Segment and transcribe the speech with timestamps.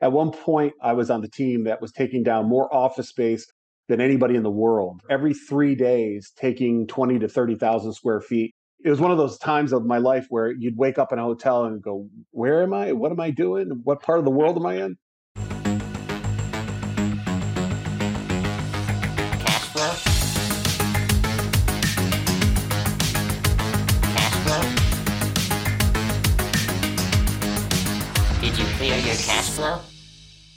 [0.00, 3.46] At one point, I was on the team that was taking down more office space
[3.88, 5.02] than anybody in the world.
[5.10, 8.54] Every three days, taking 20 to 30,000 square feet.
[8.82, 11.22] It was one of those times of my life where you'd wake up in a
[11.22, 12.92] hotel and go, Where am I?
[12.92, 13.82] What am I doing?
[13.84, 14.96] What part of the world am I in?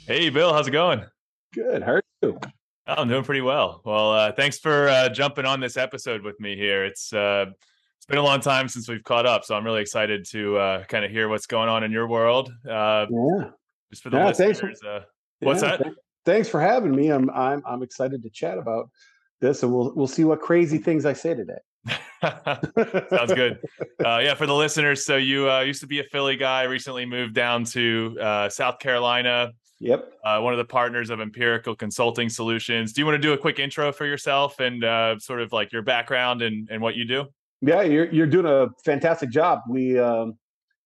[0.06, 1.02] Hey, Bill, how's it going?
[1.54, 1.82] Good.
[1.82, 2.38] How are you?
[2.86, 3.80] Oh, I'm doing pretty well.
[3.84, 6.84] Well, uh, thanks for uh, jumping on this episode with me here.
[6.84, 7.46] It's uh,
[7.96, 10.84] it's been a long time since we've caught up, so I'm really excited to uh,
[10.84, 12.52] kind of hear what's going on in your world.
[12.68, 13.50] Uh, Yeah.
[13.90, 15.00] just for the Yeah, thanks listeners, uh,
[15.40, 15.82] What's Yeah, that?
[15.84, 15.94] th-
[16.26, 17.08] Thanks for having me.
[17.10, 18.90] I'm I'm I'm excited to chat about
[19.40, 21.58] this, and we'll we'll see what crazy things I say today.
[23.10, 23.58] sounds good.
[24.04, 27.04] Uh, yeah, for the listeners, so you uh, used to be a Philly guy, recently
[27.04, 29.52] moved down to uh, South Carolina.
[29.84, 30.14] Yep.
[30.24, 32.94] Uh, one of the partners of Empirical Consulting Solutions.
[32.94, 35.72] Do you want to do a quick intro for yourself and uh, sort of like
[35.72, 37.26] your background and, and what you do?
[37.60, 39.60] Yeah, you're you're doing a fantastic job.
[39.68, 40.38] We um,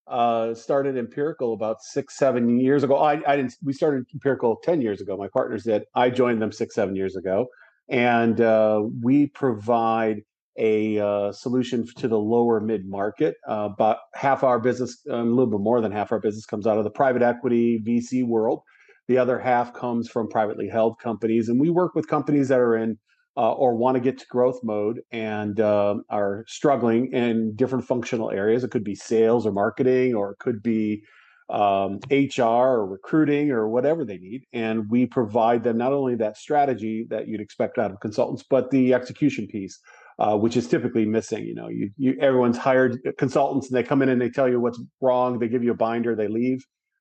[0.08, 2.97] uh, started Empirical about six seven years ago.
[2.97, 3.55] I, I didn't.
[3.62, 5.17] We started Empirical ten years ago.
[5.17, 5.84] My partners did.
[5.95, 7.47] I joined them six seven years ago,
[7.89, 10.23] and uh, we provide
[10.58, 13.36] a uh, solution to the lower mid market.
[13.48, 16.78] Uh, about half our business, a little bit more than half our business, comes out
[16.78, 18.62] of the private equity VC world.
[19.09, 22.77] The other half comes from privately held companies, and we work with companies that are
[22.77, 22.98] in
[23.37, 28.31] uh, or want to get to growth mode and um are struggling in different functional
[28.31, 28.64] areas.
[28.64, 31.03] It could be sales or marketing, or it could be
[31.48, 34.42] um, HR or recruiting or whatever they need.
[34.53, 38.70] And we provide them not only that strategy that you'd expect out of consultants, but
[38.70, 39.79] the execution piece.
[40.20, 41.45] Uh, which is typically missing.
[41.45, 44.59] You know, you, you everyone's hired consultants and they come in and they tell you
[44.59, 45.39] what's wrong.
[45.39, 46.59] They give you a binder, they leave.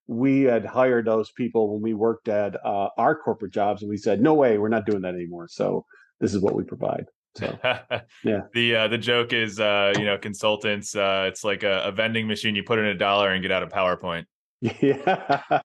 [0.08, 3.98] We had hired those people when we worked at uh, our corporate jobs, and we
[3.98, 5.86] said, "No way, we're not doing that anymore." So
[6.20, 7.06] this is what we provide.
[7.36, 7.58] So
[8.24, 8.42] yeah.
[8.54, 10.96] The uh, the joke is, uh, you know, consultants.
[10.96, 12.56] Uh, it's like a, a vending machine.
[12.56, 14.26] You put in a dollar and get out a PowerPoint.
[14.62, 15.60] yeah,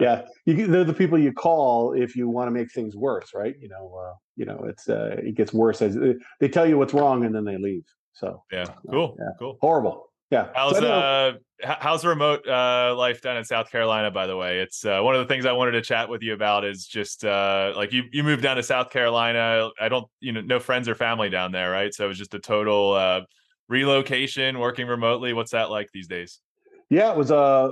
[0.00, 0.22] yeah.
[0.46, 3.54] You, they're the people you call if you want to make things worse, right?
[3.60, 5.96] You know, uh, you know, it's uh, it gets worse as
[6.40, 7.84] they tell you what's wrong and then they leave.
[8.14, 9.26] So yeah, cool, yeah.
[9.38, 9.58] cool.
[9.60, 10.11] horrible.
[10.32, 10.48] Yeah.
[10.54, 11.32] How's So uh
[11.62, 14.10] how's remote uh life down in South Carolina?
[14.10, 16.32] By the way, it's uh, one of the things I wanted to chat with you
[16.32, 16.64] about.
[16.64, 19.68] Is just uh like you you moved down to South Carolina.
[19.78, 21.92] I don't you know no friends or family down there, right?
[21.92, 23.20] So it was just a total uh
[23.68, 25.34] relocation, working remotely.
[25.34, 26.40] What's that like these days?
[26.88, 27.30] Yeah, it was.
[27.30, 27.68] Uh,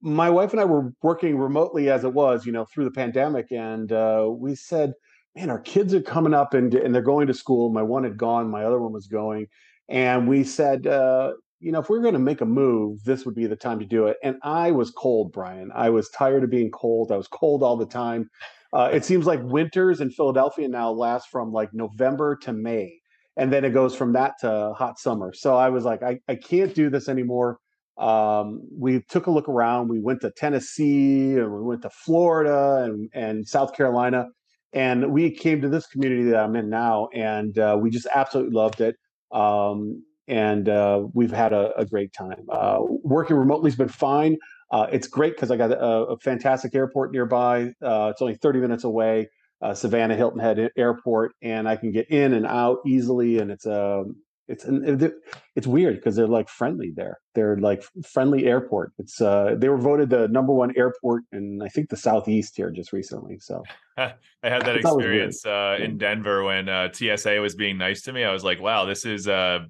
[0.00, 3.50] my wife and I were working remotely as it was, you know, through the pandemic,
[3.50, 4.92] and uh, we said,
[5.34, 8.16] "Man, our kids are coming up and and they're going to school." My one had
[8.16, 9.48] gone, my other one was going,
[9.88, 13.34] and we said, uh, "You know, if we're going to make a move, this would
[13.34, 15.70] be the time to do it." And I was cold, Brian.
[15.74, 17.12] I was tired of being cold.
[17.12, 18.30] I was cold all the time.
[18.72, 23.00] Uh, it seems like winters in Philadelphia now last from like November to May,
[23.36, 25.32] and then it goes from that to hot summer.
[25.34, 27.58] So I was like, I, I can't do this anymore
[27.98, 29.88] um, we took a look around.
[29.88, 34.26] We went to Tennessee and we went to Florida and, and South Carolina.
[34.72, 38.54] And we came to this community that I'm in now, and uh, we just absolutely
[38.54, 38.96] loved it.
[39.32, 42.46] Um, and uh, we've had a, a great time.
[42.50, 44.36] Uh, working remotely has been fine.
[44.70, 47.72] Uh, it's great because I got a, a fantastic airport nearby.
[47.82, 49.28] Uh, it's only 30 minutes away,
[49.62, 53.38] uh, Savannah Hilton Head Airport, and I can get in and out easily.
[53.38, 54.04] And it's a
[54.48, 55.12] it's an,
[55.56, 57.18] it's weird because they're like friendly there.
[57.34, 58.92] They're like friendly airport.
[58.98, 62.70] It's uh they were voted the number one airport in I think the southeast here
[62.70, 63.38] just recently.
[63.40, 63.64] So
[63.98, 68.12] I had that It's experience uh, in Denver when uh, TSA was being nice to
[68.12, 68.24] me.
[68.24, 69.60] I was like, "Wow, this is uh,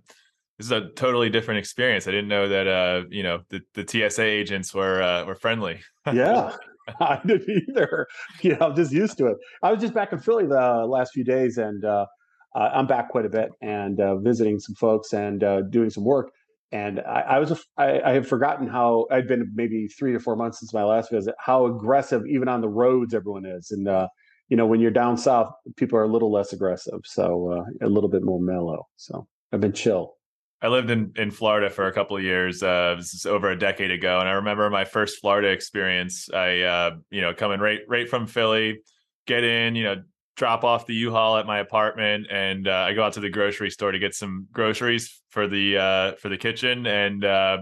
[0.59, 3.87] this is a totally different experience." I didn't know that uh, you know the, the
[3.87, 5.81] TSA agents were uh, were friendly.
[6.12, 6.56] yeah.
[7.00, 8.06] I didn't either.
[8.43, 9.37] You know, I'm just used to it.
[9.61, 12.06] I was just back in Philly the last few days and uh
[12.56, 16.31] I'm back quite a bit and uh, visiting some folks and uh, doing some work.
[16.72, 20.37] And I, I was, I, I had forgotten how I'd been maybe three to four
[20.37, 23.71] months since my last visit, how aggressive even on the roads everyone is.
[23.71, 24.09] And, uh,
[24.48, 27.01] you know, when you're down south, people are a little less aggressive.
[27.04, 28.86] So a little bit more mellow.
[28.97, 30.16] So I've been chill.
[30.63, 32.63] I lived in, in Florida for a couple of years.
[32.63, 36.31] Uh, this is over a decade ago, and I remember my first Florida experience.
[36.33, 38.81] I, uh, you know, coming right right from Philly,
[39.27, 40.03] get in, you know,
[40.37, 43.71] drop off the U-Haul at my apartment, and uh, I go out to the grocery
[43.71, 46.87] store to get some groceries for the uh, for the kitchen.
[46.87, 47.59] And uh,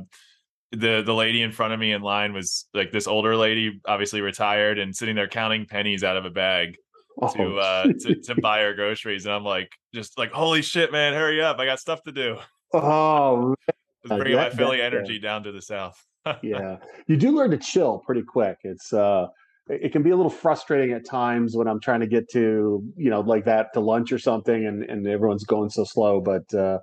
[0.70, 4.20] the the lady in front of me in line was like this older lady, obviously
[4.20, 6.76] retired, and sitting there counting pennies out of a bag
[7.32, 9.26] to Oh, uh, to, to buy her groceries.
[9.26, 11.58] And I'm like, just like, holy shit, man, hurry up!
[11.58, 12.38] I got stuff to do.
[12.74, 13.54] Oh
[14.02, 16.02] was bringing my that- Philly that- energy down to the south.
[16.42, 18.56] yeah, you do learn to chill pretty quick.
[18.64, 19.26] It's uh,
[19.68, 23.10] it can be a little frustrating at times when I'm trying to get to you
[23.10, 26.22] know like that to lunch or something, and and everyone's going so slow.
[26.22, 26.78] But uh,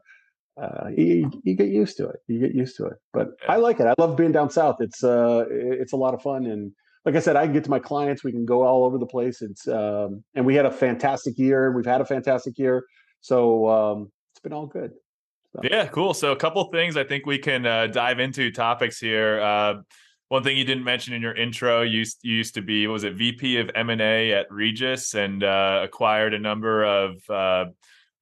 [0.62, 2.18] uh, you, you get used to it.
[2.28, 2.94] You get used to it.
[3.14, 3.54] But Yeah.
[3.54, 3.88] I like it.
[3.88, 4.76] I love being down south.
[4.80, 6.72] It's uh, it's a lot of fun, and
[7.06, 8.24] like I said, I can get to my clients.
[8.24, 9.42] We can go all over the place.
[9.42, 11.72] It's um, and we had a fantastic year.
[11.76, 12.84] We've had a fantastic year,
[13.22, 14.92] so um, it's been all good.
[15.54, 16.14] So, Yeah, cool.
[16.14, 19.42] So a couple things I think we can uh, dive into topics here.
[19.42, 19.82] Uh,
[20.30, 22.94] one thing you didn't mention in your intro, you used, you used to be what
[22.94, 27.30] was it VP of M and A at Regus, and uh, acquired a number of
[27.30, 27.66] uh,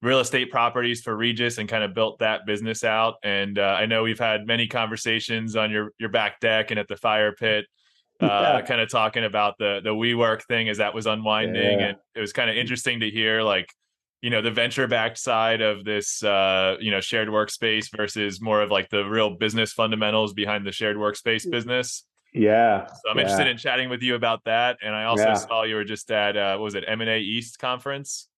[0.02, 3.14] real estate properties for Regus, and kind of built that business out.
[3.22, 6.88] And uh, I know we've had many conversations on your your back deck and at
[6.88, 7.66] the fire pit,
[8.20, 8.62] uh, Yeah.
[8.62, 11.86] kind of talking about the the WeWork thing as that was unwinding, Yeah.
[11.90, 13.72] and it was kind of interesting to hear like
[14.22, 18.60] you know the venture backed side of this uh you know shared workspace versus more
[18.62, 22.86] of like the real business fundamentals behind the shared workspace business yeah.
[22.86, 23.22] so i'm yeah.
[23.22, 25.34] interested in chatting with you about that and i also Yeah.
[25.34, 28.28] saw you were just at uh what was it m&a east conference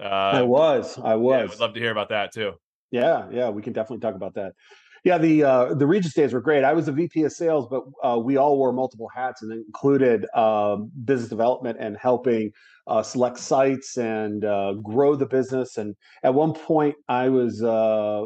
[0.00, 0.98] uh I was.
[0.98, 1.50] I yeah, was.
[1.50, 2.52] would love to hear about that too
[2.90, 4.52] Yeah, yeah, we can definitely talk about that.
[5.04, 6.64] Yeah, the uh, the Regus days were great.
[6.64, 10.26] I was a VP of sales, but uh, we all wore multiple hats, and included
[10.34, 12.52] um, business development and helping
[12.86, 15.76] uh, select sites and uh, grow the business.
[15.76, 18.22] And at one point, I was uh,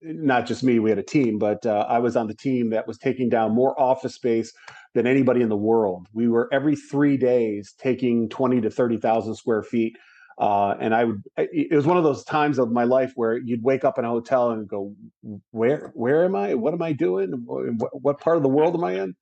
[0.00, 2.86] not just me; we had a team, but uh, I was on the team that
[2.86, 4.52] was taking down more office space
[4.94, 6.06] than anybody in the world.
[6.14, 9.98] We were every three days taking twenty to thirty thousand square feet
[10.38, 11.22] uh, and I would.
[11.36, 14.08] It was one of those times of my life where you'd wake up in a
[14.08, 14.94] hotel and go,
[15.50, 16.54] "Where, where am I?
[16.54, 17.30] What am I doing?
[17.46, 19.14] What, what part of the world am I in?"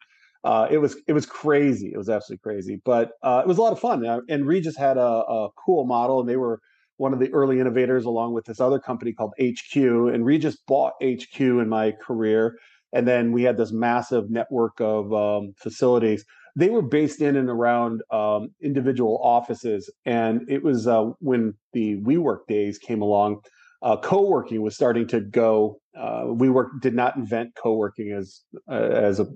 [0.42, 1.90] Uh, it was it was crazy.
[1.92, 4.06] It was absolutely crazy, but uh, it was a lot of fun.
[4.06, 6.60] Uh, And Regus had a, a cool model, and they were
[6.96, 9.76] one of the early innovators, along with this other company called HQ.
[9.76, 12.58] And Regus bought HQ in my career,
[12.92, 16.24] and then we had this massive network of um, facilities
[16.56, 19.90] they were based in and around um, individual offices.
[20.04, 23.40] And it was uh, when the WeWork days came along,
[23.82, 25.80] uh, co-working was starting to go.
[25.96, 29.26] Uh, WeWork did not invent co-working as uh, as a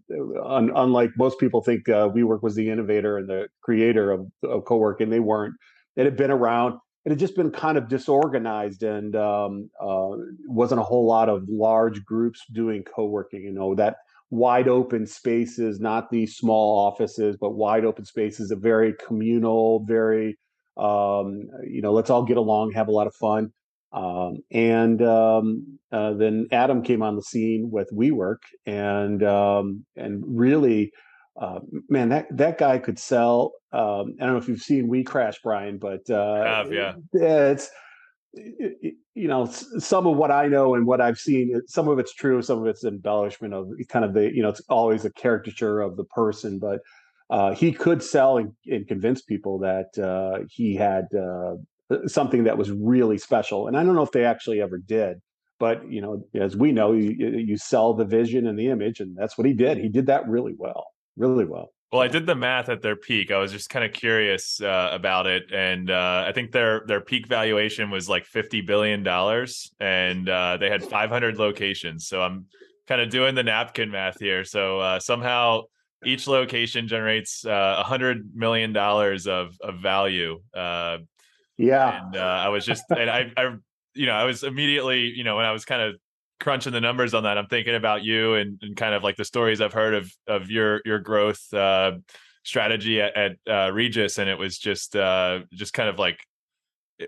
[0.45, 1.89] un, unlike most people think.
[1.89, 5.11] Uh, WeWork was the innovator and the creator of, of co-working.
[5.11, 5.55] They weren't.
[5.97, 6.79] It had been around.
[7.05, 10.11] It had just been kind of disorganized and um, uh,
[10.47, 13.43] wasn't a whole lot of large groups doing co-working.
[13.43, 13.97] You know that
[14.31, 20.37] wide open spaces, not these small offices, but wide open spaces, a very communal, very,
[20.76, 23.50] um, you know, let's all get along, have a lot of fun.
[23.93, 30.21] Um, and um, uh, then Adam came on the scene with WeWork, and um, and
[30.27, 30.91] really,
[31.41, 33.53] uh, man, that that guy could sell.
[33.73, 36.94] Um, I don't know if you've seen We Crash, Brian, but uh, have, yeah.
[37.12, 37.70] it's it- it-
[39.15, 41.61] you know some of what I know and what I've seen.
[41.67, 44.63] Some of it's true, some of it's embellishment of kind of the you know it's
[44.69, 46.81] always a caricature of the person, but
[47.31, 51.55] uh, he could sell and, and convince people that uh, he had uh,
[52.07, 53.67] something that was really special.
[53.67, 55.19] And I don't know if they actually ever did,
[55.59, 59.17] but you know, as we know, you, you sell the vision and the image, and
[59.17, 59.79] that's what he did.
[59.79, 61.71] He did that really well, really well.
[61.94, 63.31] Well, I did the math at their peak.
[63.31, 67.00] I was just kind of curious uh, about it, and uh, I think their their
[67.00, 72.08] peak valuation was like fifty billion dollars, and uh, they had five hundred locations.
[72.08, 72.46] So I'm
[72.88, 74.44] kind of doing the napkin math here.
[74.44, 75.62] So uh, somehow
[76.05, 80.43] each location generates uh, a hundred million dollars of of value.
[80.53, 80.98] Uh,
[81.56, 83.55] Yeah, and uh, I was just, and I, I,
[83.94, 85.94] you know, I was immediately, you know, when I was kind of
[86.41, 89.24] crunching the numbers on that, I'm thinking about you and, and kind of like the
[89.24, 91.93] stories I've heard of of your your growth uh,
[92.44, 96.19] strategy at, at uh, Regus, and it was just uh, just kind of like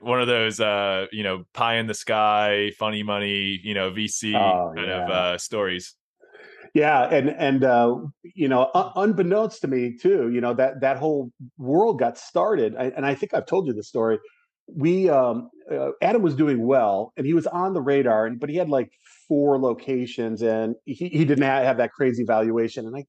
[0.01, 4.35] one of those, uh, you know, pie in the sky, funny money, you know, VC
[4.35, 5.95] Oh, kind of uh, stories.
[6.75, 11.31] Yeah, and and uh, you know, unbeknownst to me too, you know that that whole
[11.57, 14.19] world got started, and I think I've told you the story.
[14.69, 18.51] We um, uh, Adam was doing well, and he was on the radar, and but
[18.51, 18.93] he had like
[19.29, 23.05] four locations, and he he didn't have that crazy valuation, and I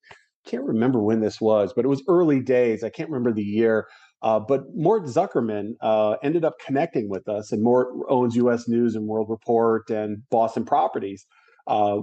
[0.45, 2.83] can't remember when this was, but it was early days.
[2.83, 3.88] I can't remember the year.
[4.24, 8.67] Uh, but Mort Zuckerman uh, ended up connecting with us, and Mort owns U.S.
[8.67, 11.27] News and World Report and Boston Properties
[11.67, 12.00] uh,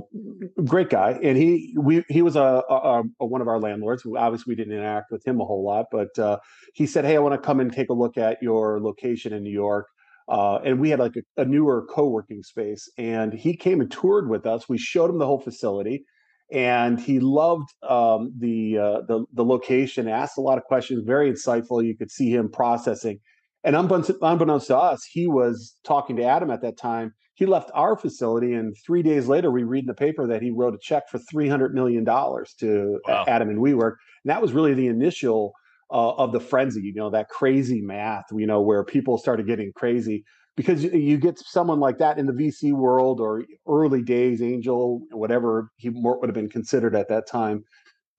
[0.65, 4.05] great guy, and he we he was a, a, a one of our landlords.
[4.17, 6.39] Obviously we didn't interact with him a whole lot, but uh,
[6.75, 9.43] he said, "Hey, I want to come and take a look at your location in
[9.43, 9.87] New York."
[10.29, 14.29] Uh, and we had like a, a newer co-working space, and he came and toured
[14.31, 14.69] with us.
[14.69, 16.05] We showed him the whole facility,
[16.51, 20.09] and he loved um, the, uh, the the location.
[20.09, 21.85] Asked a lot of questions, very insightful.
[21.85, 23.19] You could see him processing.
[23.65, 27.13] And unbeknownst, unbeknownst to us, he was talking to Adam at that time.
[27.35, 30.51] He left our facility, and three days later, we read in the paper that he
[30.51, 33.25] wrote a check for three hundred million dollars to Wow.
[33.27, 33.97] Adam and WeWork.
[34.25, 35.53] And that was really the initial
[35.91, 36.83] uh, of the frenzy.
[36.83, 38.25] You know, that crazy math.
[38.33, 40.25] You know, where people started getting crazy
[40.57, 45.71] because you, get someone like that in the VC world or early days, angel, whatever
[45.77, 47.65] he would have been considered at that time.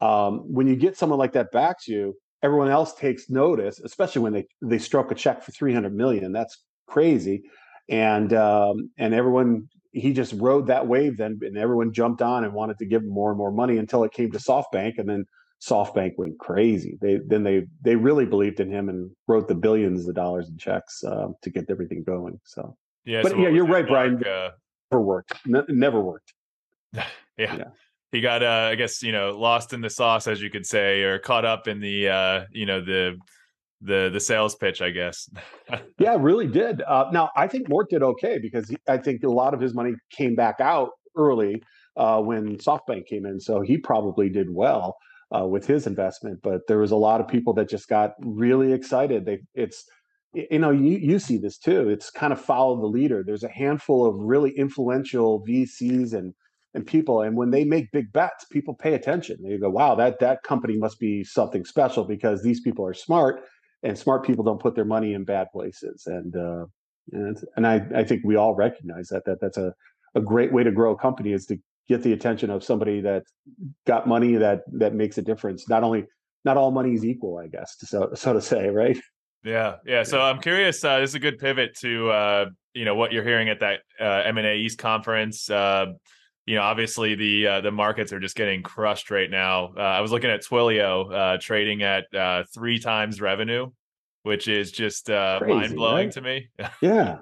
[0.01, 4.21] Um, when you get someone like that back to you, everyone else takes notice, especially
[4.21, 6.31] when they they stroke a check for three hundred million.
[6.33, 7.43] That's crazy,
[7.89, 12.53] and um, and everyone he just rode that wave then, and everyone jumped on and
[12.53, 15.25] wanted to give him more and more money until it came to SoftBank, and then
[15.61, 16.97] SoftBank went crazy.
[17.01, 20.57] They then they they really believed in him and wrote the billions of dollars in
[20.57, 22.39] checks uh, to get everything going.
[22.43, 24.23] So Yeah, But so yeah, you're right, Brian.
[24.25, 24.51] uh,
[24.91, 25.33] never worked.
[25.45, 26.33] Ne- never worked.
[26.93, 27.03] yeah.
[27.37, 27.63] Yeah.
[28.11, 31.01] He got uh I guess, you know, lost in the sauce as you could say
[31.03, 33.17] or caught up in the uh, you know, the
[33.81, 35.29] the the sales pitch, I guess.
[35.97, 36.81] Yeah, really did.
[36.81, 39.73] Uh, now, I think Mort did okay because he, I think a lot of his
[39.73, 41.63] money came back out early
[41.95, 44.95] uh, when SoftBank came in, so he probably did well
[45.35, 46.39] uh, with his investment.
[46.43, 49.25] But there was a lot of people that just got really excited.
[49.25, 49.85] They, it's,
[50.33, 51.89] you know, you you see this too.
[51.89, 53.23] It's kind of follow the leader.
[53.25, 56.33] There's a handful of really influential VCs and
[56.73, 59.37] and people, and when they make big bets, people pay attention.
[59.41, 63.41] They go, "Wow, that that company must be something special because these people are smart."
[63.85, 66.65] and smart people don't put their money in bad places and uh
[67.11, 69.73] and, and i i think we all recognize that that that's a
[70.15, 73.23] a great way to grow a company is to get the attention of somebody that
[73.85, 76.05] got money that that makes a difference not only
[76.43, 78.97] not all money is equal i guess so so to say right
[79.45, 80.01] Yeah, yeah.
[80.01, 80.83] So I'm curious.
[80.83, 83.81] Uh, this is a good pivot to uh, you know what you're hearing at that
[84.01, 85.49] uh, M and A East conference.
[85.49, 85.93] Uh,
[86.45, 89.73] you know, obviously the uh, the markets are just getting crushed right now.
[89.77, 93.69] Uh, I was looking at Twilio uh, trading at uh, three times revenue,
[94.23, 96.11] which is just uh, mind blowing right?
[96.13, 96.49] to me.
[96.81, 97.19] yeah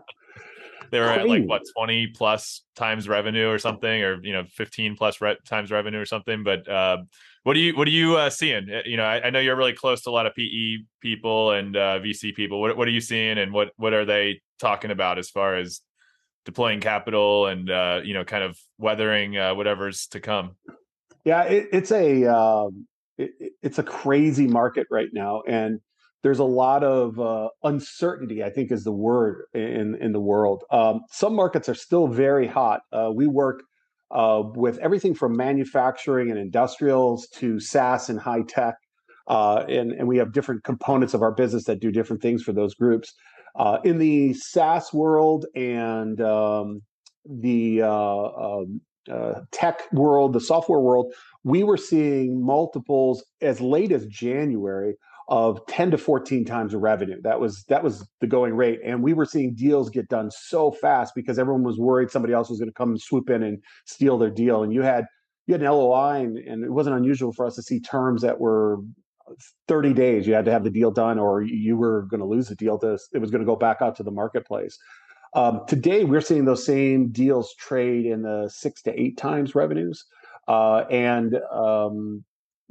[0.94, 4.96] they were at like what 20 plus times revenue or something, or you know 15
[4.96, 6.44] plus re- times revenue or something.
[6.44, 6.98] But uh,
[7.42, 8.70] what do you what are you uh, seeing?
[8.72, 11.52] Uh, You know, I, I know you're really close to a lot of PE people
[11.52, 12.62] and uh, VC people.
[12.62, 15.82] What what are you seeing, and what what are they talking about as far as
[16.46, 20.56] deploying capital and uh, you know, kind of weathering uh, whatever's to come?
[21.26, 22.86] Yeah, it, it's a um,
[23.18, 25.80] it, it- it's a crazy market right now, and
[26.24, 28.44] there's a lot of uh, uncertainty.
[28.44, 30.64] I think is the word in in the world.
[30.72, 32.82] Um, some markets are still very hot.
[32.92, 33.62] Uh, we work
[34.10, 38.76] uh, with everything from manufacturing and industrials to SaaS and high tech,
[39.28, 42.54] uh, and and we have different components of our business that do different things for
[42.54, 43.14] those groups.
[43.56, 46.82] Uh, in the SaaS world and um,
[47.26, 51.14] the uh, um, uh, tech world, the software world,
[51.44, 54.96] we were seeing multiples as late as January
[55.30, 57.22] of 10 to 14 times the revenue.
[57.22, 58.80] That was that was the going rate.
[58.84, 62.50] And we were seeing deals get done so fast because everyone was worried somebody else
[62.50, 64.64] was going to come and swoop in and steal their deal.
[64.64, 65.06] And you had
[65.48, 68.40] you had an LOI and, and it wasn't unusual for us to see terms that
[68.40, 68.80] were
[69.68, 70.28] 30 days.
[70.28, 72.78] You had to have the deal done or you were going to lose the deal
[72.80, 74.78] to it was going to go back out to the marketplace.
[75.36, 80.06] Um, today, we're seeing those same deals trade in the six to eight times revenues,
[80.48, 82.24] uh, and um,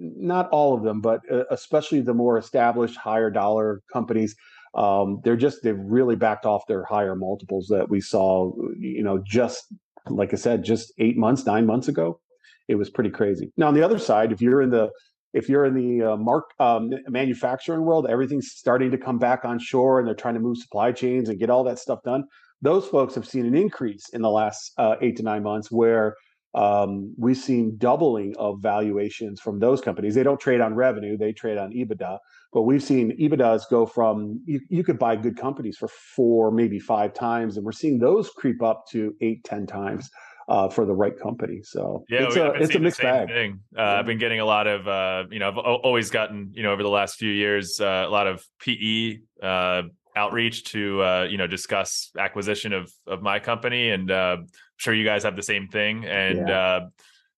[0.02, 4.34] not all of them, but uh, especially the more established, higher dollar companies.
[4.74, 8.52] Um, they're just they've really backed off their higher multiples that we saw.
[8.78, 9.72] You know, just
[10.08, 12.20] like I said, just eight months, nine months ago,
[12.68, 13.52] it was pretty crazy.
[13.56, 14.90] Now, on the other side, if you're in the
[15.34, 19.58] if you're in the uh, mark um, manufacturing world, everything's starting to come back on
[19.58, 22.24] shore, and they're trying to move supply chains and get all that stuff done
[22.62, 26.14] those folks have seen an increase in the last uh, eight to nine months where
[26.54, 30.14] um, we've seen doubling of valuations from those companies.
[30.14, 32.18] They don't trade on revenue, they trade on EBITDA.
[32.52, 36.78] But we've seen EBITDAs go from you, you could buy good companies for four, maybe
[36.78, 40.10] five times, and we're seeing those creep up to eight, ten times
[40.48, 41.60] uh, for the right company.
[41.62, 43.28] So Yeah, it's a it's a mixed bag.
[43.28, 43.60] Thing.
[43.76, 46.72] Uh, I've been getting a lot of, uh, you know, I've always gotten, you know,
[46.72, 49.82] over the last few years, uh, a lot of PE uh,
[50.16, 54.94] outreach to, uh, you know, discuss acquisition of of my company, and uh, I'm sure
[54.94, 56.04] you guys have the same thing.
[56.04, 56.80] And uh,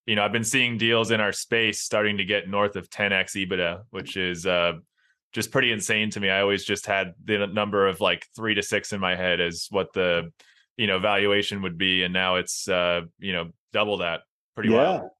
[0.06, 3.36] you know, I've been seeing deals in our space starting to get north of 10x
[3.36, 4.74] EBITDA, which is uh,
[5.32, 6.30] just pretty insane to me.
[6.30, 9.66] I always just had the number of like three to six in my head as
[9.70, 10.30] what the
[10.76, 14.20] you know valuation would be, and now it's uh, you know double that.
[14.54, 14.76] Pretty yeah.
[14.76, 15.10] wild.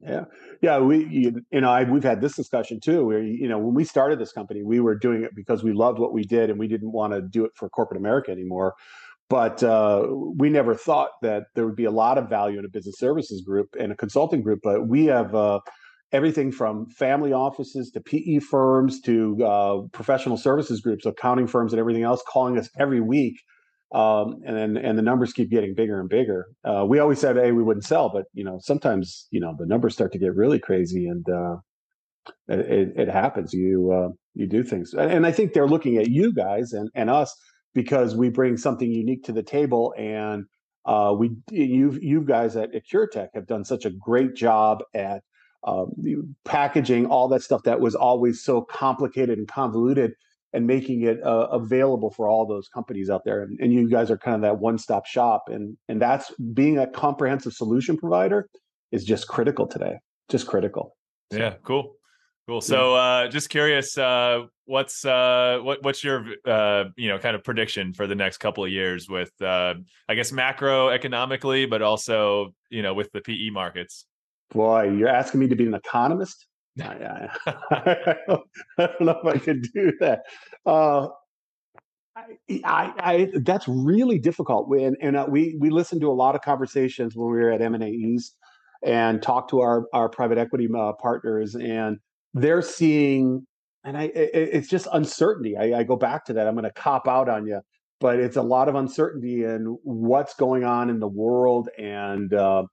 [0.00, 0.24] Yeah,
[0.60, 0.78] yeah.
[0.78, 3.06] We, you, you know, I, we've had this discussion too.
[3.06, 5.98] Where you know, when we started this company, we were doing it because we loved
[5.98, 8.74] what we did, and we didn't want to do it for corporate America anymore.
[9.28, 12.68] But uh, we never thought that there would be a lot of value in a
[12.68, 14.60] business services group and a consulting group.
[14.62, 15.60] But we have uh,
[16.12, 21.80] everything from family offices to PE firms to uh, professional services groups, accounting firms, and
[21.80, 23.40] everything else calling us every week.
[23.94, 26.46] Um, and then and the numbers keep getting bigger and bigger.
[26.64, 29.66] Uh, we always said, "Hey, we wouldn't sell," but you know, sometimes you know the
[29.66, 31.56] numbers start to get really crazy, and uh,
[32.48, 33.52] it, it, happens.
[33.52, 37.10] You uh, you do things, and I think they're looking at you guys and and
[37.10, 37.34] us
[37.74, 40.46] because we bring something unique to the table, and
[40.84, 45.22] uh, we you you guys at, Curotec have done such a great job at
[45.64, 45.90] um,
[46.44, 50.12] packaging all that stuff that was always so complicated and convoluted
[50.52, 54.10] and making it uh, available for all those companies out there and, and, you guys
[54.10, 58.48] are kind of that one-stop shop and and that's being a comprehensive solution provider
[58.92, 59.98] is just critical today
[60.28, 60.96] just critical.
[61.32, 61.96] So, yeah cool
[62.46, 62.60] cool.
[62.60, 67.44] So uh, just curious uh, what's uh, what what's your uh, you know kind of
[67.44, 69.74] prediction for the next couple of years with uh,
[70.08, 74.06] i guess macroeconomically but also you know with the pe markets?
[74.50, 76.46] Boy, you're asking me to be an economist?
[76.80, 77.28] I,
[77.70, 78.16] I,
[78.78, 80.22] don't know if I could do that.
[80.64, 81.08] Uh,
[82.16, 84.68] I, I, that's really difficult.
[84.70, 87.60] And, and uh, we we listened to a lot of conversations when we were at
[87.60, 88.18] M&A
[88.84, 91.98] and talked to our our private equity uh, partners, and
[92.34, 93.46] they're seeing,
[93.84, 95.56] and I it, it's just uncertainty.
[95.56, 96.46] I, I go back to that.
[96.46, 97.60] I'm going to cop out on you,
[98.00, 102.32] but it's a lot of uncertainty in what's going on in the world and.
[102.32, 102.64] Uh,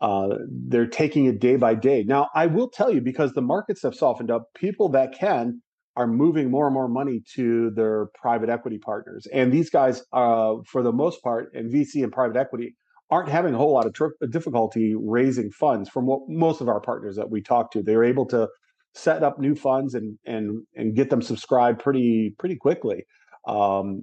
[0.00, 2.04] uh, they're taking it day by day.
[2.06, 5.62] Now, I will tell you because the markets have softened up, people that can
[5.96, 9.26] are moving more and more money to their private equity partners.
[9.32, 12.76] And these guys, uh, for the most part, and VC and private equity,
[13.10, 16.80] aren't having a whole lot of tri- difficulty raising funds from what most of our
[16.80, 17.82] partners that we talk to.
[17.82, 18.48] They're able to
[18.94, 23.04] set up new funds and and and get them subscribed pretty pretty quickly.
[23.46, 24.02] Um,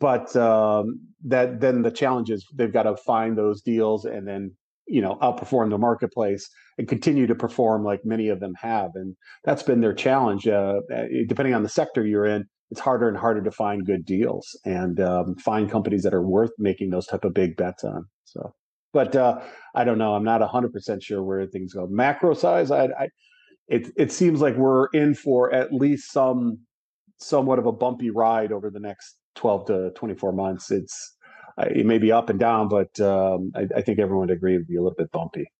[0.00, 4.52] but um, that then the challenge is they've got to find those deals and then
[4.86, 9.16] you know outperform the marketplace and continue to perform like many of them have and
[9.44, 13.16] that's been their challenge uh, eh, depending on the sector you're in it's harder and
[13.16, 17.24] harder to find good deals and um, find companies that are worth making those type
[17.24, 18.54] of big bets on so.
[18.92, 19.40] But uh,
[19.74, 21.86] i don't know i'm not 100% sure where things go.
[21.88, 23.08] Macro size i, I
[23.68, 26.58] it, it seems like we're in for at least some
[27.18, 30.70] somewhat of a bumpy ride over the next 12 to 24 months.
[30.70, 31.15] It's
[31.58, 34.58] it may be up and down, but um, I, I, think everyone would agree it
[34.58, 35.50] would be a little bit bumpy.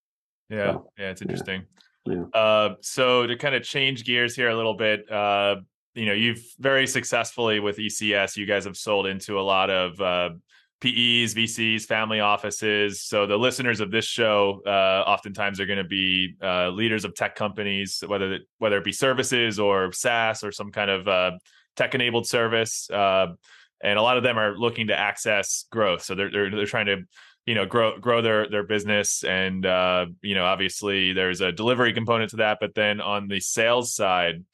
[0.50, 1.62] Yeah, so, yeah, it's interesting.
[1.62, 1.76] Yeah.
[2.06, 2.24] Yeah.
[2.32, 5.56] Uh, so to kind of change gears here a little bit, uh,
[5.94, 10.00] you know, you've very successfully with ECS, you guys have sold into a lot of
[10.00, 10.30] uh,
[10.80, 13.02] PEs, VCs, family offices.
[13.02, 17.14] So the listeners of this show uh, oftentimes are going to be uh, leaders of
[17.14, 21.32] tech companies, whether it, whether it be services or SaaS or some kind of uh,
[21.76, 22.88] tech-enabled service.
[23.86, 26.02] And a lot of them are looking to access growth.
[26.02, 27.04] So they're they're, they're trying to
[27.46, 29.24] you know grow grow their their business.
[29.24, 32.58] And uh, you know obviously there's a delivery component to that.
[32.60, 34.44] But then on the sales side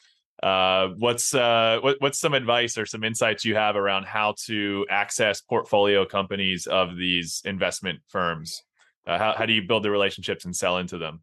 [0.42, 4.84] uh, what's uh, what, what's some advice or some insights you have around how to
[4.90, 8.62] access portfolio companies of these investment firms?
[9.06, 11.22] Uh, how, how do you build the relationships and sell into them?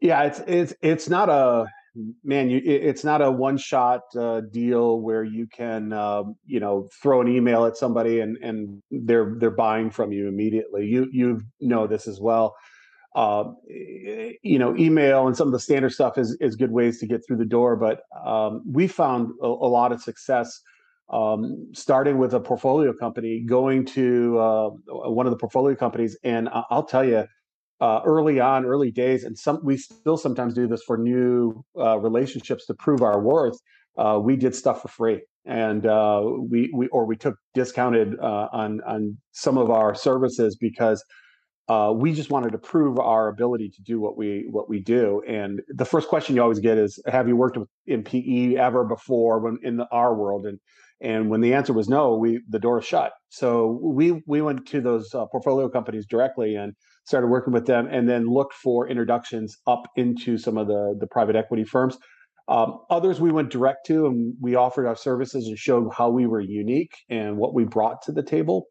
[0.00, 1.66] Yeah it's it's it's not a
[2.24, 7.20] man, you, it's not a one-shot uh, deal where you can, uh, you know, throw
[7.20, 10.86] an email at somebody and and they're they're buying from you immediately.
[10.86, 12.56] You you know this as well.
[13.14, 13.52] Uh,
[14.42, 17.26] you know, email and some of the standard stuff is is good ways to get
[17.26, 20.60] through the door, but um, we found a, a, lot of success.
[21.08, 26.48] Um, starting with a portfolio company, going to uh, one of the portfolio companies, and
[26.52, 27.26] I'll tell you,
[27.80, 31.98] uh, early on, early days, and some we still sometimes do this for new uh,
[31.98, 33.58] relationships to prove our worth.
[33.98, 38.48] Uh, we did stuff for free, and uh, we we or we took discounted uh,
[38.52, 41.04] on on some of our services because
[41.68, 45.22] uh, we just wanted to prove our ability to do what we what we do.
[45.28, 48.84] And the first question you always get is, "Have you worked with, in PE ever
[48.84, 50.58] before?" When in the, our world, and
[51.02, 53.12] and when the answer was no, we the door shut.
[53.28, 56.74] So we we went to those portfolio companies directly and
[57.06, 61.06] started working with them, and then looked for introductions up into some of the the
[61.06, 61.96] private equity firms.
[62.48, 66.26] Um, others we went direct to, and we offered our services and showed how we
[66.26, 68.66] were unique and what we brought to the table.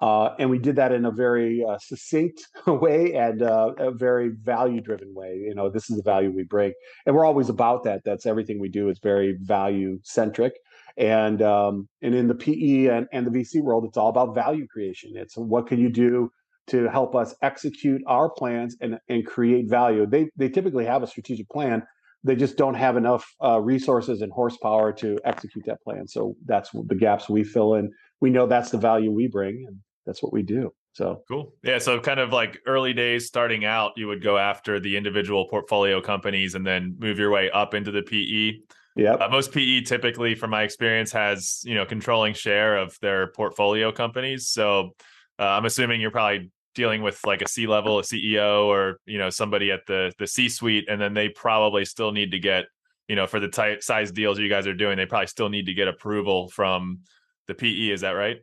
[0.00, 4.30] Uh, and we did that in a very uh, succinct way and uh, a very
[4.42, 5.34] value driven way.
[5.34, 6.72] You know, this is the value we bring,
[7.04, 8.02] and we're always about that.
[8.04, 10.52] That's everything we do is very value centric.
[10.96, 14.66] And um, and in the PE and, and the VC world, it's all about value
[14.68, 15.12] creation.
[15.14, 16.30] It's what can you do
[16.68, 20.06] to help us execute our plans and, and create value.
[20.06, 21.82] They they typically have a strategic plan.
[22.24, 26.06] They just don't have enough uh, resources and horsepower to execute that plan.
[26.08, 27.90] So that's the gaps we fill in.
[28.20, 30.72] We know that's the value we bring, and that's what we do.
[30.92, 31.54] So cool.
[31.62, 31.78] Yeah.
[31.78, 36.00] So kind of like early days starting out, you would go after the individual portfolio
[36.00, 38.58] companies and then move your way up into the PE.
[38.96, 39.12] Yeah.
[39.12, 43.92] Uh, most PE typically, from my experience, has you know controlling share of their portfolio
[43.92, 44.48] companies.
[44.48, 44.96] So
[45.38, 49.18] uh, I'm assuming you're probably dealing with like a C level, a CEO, or you
[49.18, 52.66] know somebody at the the C suite, and then they probably still need to get
[53.08, 55.66] you know for the type size deals you guys are doing, they probably still need
[55.66, 57.00] to get approval from
[57.46, 57.88] the PE.
[57.88, 58.36] Is that right?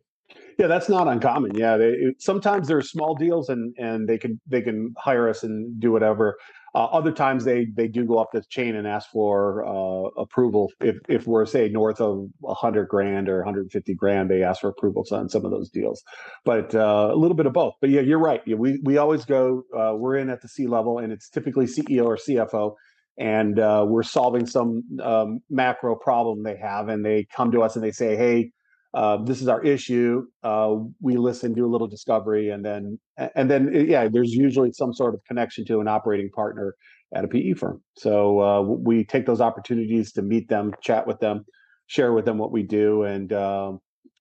[0.57, 1.55] Yeah, that's not uncommon.
[1.55, 5.43] Yeah, they, sometimes there are small deals, and and they can they can hire us
[5.43, 6.37] and do whatever.
[6.75, 10.69] Uh, other times they they do go up the chain and ask for uh, approval.
[10.81, 15.13] If if we're say north of hundred grand or 150 grand, they ask for approvals
[15.13, 16.03] on some of those deals.
[16.43, 17.75] But uh, a little bit of both.
[17.79, 18.41] But yeah, you're right.
[18.45, 19.63] We we always go.
[19.73, 22.73] Uh, we're in at the C level, and it's typically CEO or CFO,
[23.17, 27.75] and uh, we're solving some um, macro problem they have, and they come to us
[27.75, 28.51] and they say, hey.
[28.95, 30.25] Uh, this is our issue.
[30.41, 32.97] Uh, we listen, do a little discovery, and then
[33.35, 36.75] and then yeah, there's usually some sort of connection to an operating partner
[37.13, 37.81] at a PE firm.
[37.97, 41.45] So uh, we take those opportunities to meet them, chat with them,
[41.87, 43.79] share with them what we do, and um,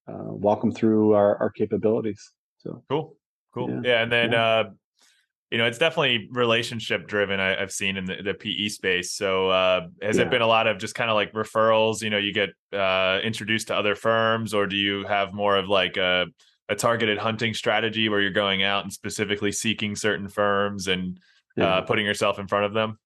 [0.08, 2.20] uh, walk them through our, our capabilities.
[2.58, 3.16] So cool,
[3.54, 4.32] cool, yeah, yeah and then.
[4.32, 4.64] Yeah uh,
[5.54, 7.38] you know, it's definitely relationship driven.
[7.38, 9.12] I, have seen in the, the, PE space.
[9.12, 10.24] So, uh, has yeah.
[10.24, 12.02] it been a lot of just kind of like referrals?
[12.02, 15.68] You know, you get uh, introduced to other firms, or do you have more of
[15.68, 16.26] like a,
[16.68, 21.20] a targeted hunting strategy where you're going out and specifically seeking certain firms and
[21.56, 21.74] uh, yeah.
[21.76, 22.98] uh, putting yourself in front of them?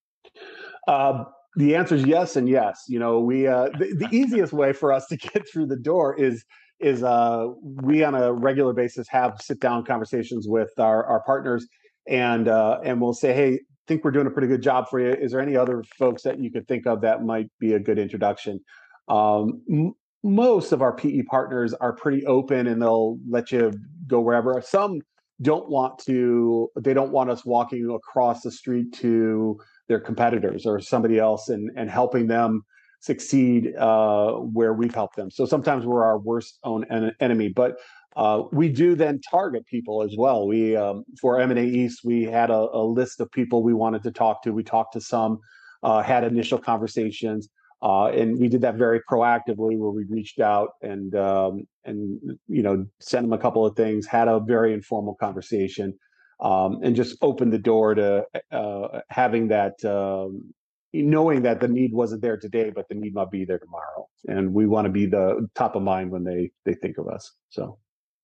[0.87, 2.85] Uh, the answer is yes and yes.
[2.87, 6.19] You know, we uh, the, the easiest way for us to get through the door
[6.19, 6.43] is
[6.79, 11.67] is uh, we on a regular basis have sit down conversations with our, our partners
[12.09, 15.13] and uh, and we'll say, hey, think we're doing a pretty good job for you.
[15.13, 17.99] Is there any other folks that you could think of that might be a good
[17.99, 18.59] introduction?
[19.07, 19.93] Um, m-
[20.23, 23.71] most of our PE partners are pretty open and they'll let you
[24.07, 24.61] go wherever.
[24.61, 24.99] Some
[25.41, 26.69] don't want to.
[26.79, 31.71] They don't want us walking across the street to their competitors or somebody else and
[31.77, 32.63] and helping them
[33.01, 35.31] succeed uh, where we've helped them.
[35.31, 37.77] So sometimes we're our worst own en- enemy, but
[38.15, 40.47] uh, we do then target people as well.
[40.47, 43.73] We um, for M and A East, we had a, a, list of people we
[43.73, 44.51] wanted to talk to.
[44.51, 45.39] We talked to some,
[45.83, 47.49] uh, had initial conversations,
[47.83, 52.63] uh, and we did that very proactively, where we reached out and um, and you
[52.63, 55.93] know sent them a couple of things, had a very informal conversation,
[56.39, 59.83] um, and just opened the door to uh, having that.
[59.85, 60.51] Um,
[60.91, 64.51] knowing that the need wasn't there today, but the need might be there tomorrow, and
[64.51, 67.31] we want to be the top of mind when they they think of us.
[67.49, 67.77] So.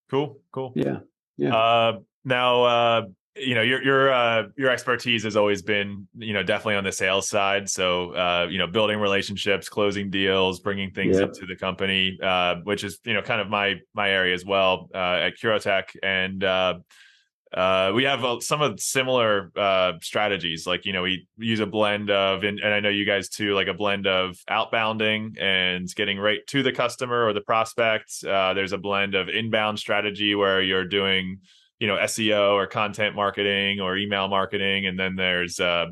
[0.09, 0.73] Cool, cool.
[0.75, 0.99] Yeah,
[1.37, 1.55] yeah.
[1.55, 3.01] Uh, now, uh,
[3.35, 6.91] you know, your your uh, your expertise has always been, you know, definitely on the
[6.91, 7.69] sales side.
[7.69, 12.55] So, uh, you know, building relationships, closing deals, bringing things up to the company, uh,
[12.63, 16.43] which is, you know, kind of my my area as well uh, at Curotec, and
[17.55, 20.67] uh, we have uh, some of similar uh, strategies.
[20.67, 23.53] Like you know, we use a blend of, and, and, I know you guys too,
[23.53, 28.11] like a blend of outbounding and getting right to the customer or the prospect.
[28.27, 31.39] Uh, there's a blend of inbound strategy where you're doing,
[31.79, 35.85] you know, SEO or content marketing or email marketing, and then there's uh,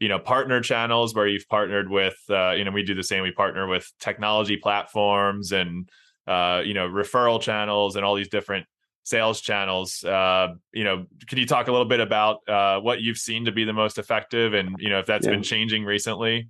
[0.00, 3.32] you know partner channels where you've partnered with you know we do the same we
[3.32, 5.90] partner with technology platforms and
[6.26, 8.66] uh, you know referral channels and all these different
[9.04, 10.04] sales channels.
[10.04, 13.52] Uh, you know, can you talk a little bit about uh, what you've seen to
[13.52, 15.32] be the most effective, and you know if that's yeah.
[15.32, 16.48] been changing recently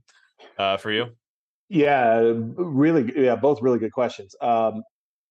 [0.59, 1.07] uh, for you?
[1.69, 3.12] Yeah, really.
[3.17, 4.35] Yeah, both really good questions.
[4.41, 4.83] Um,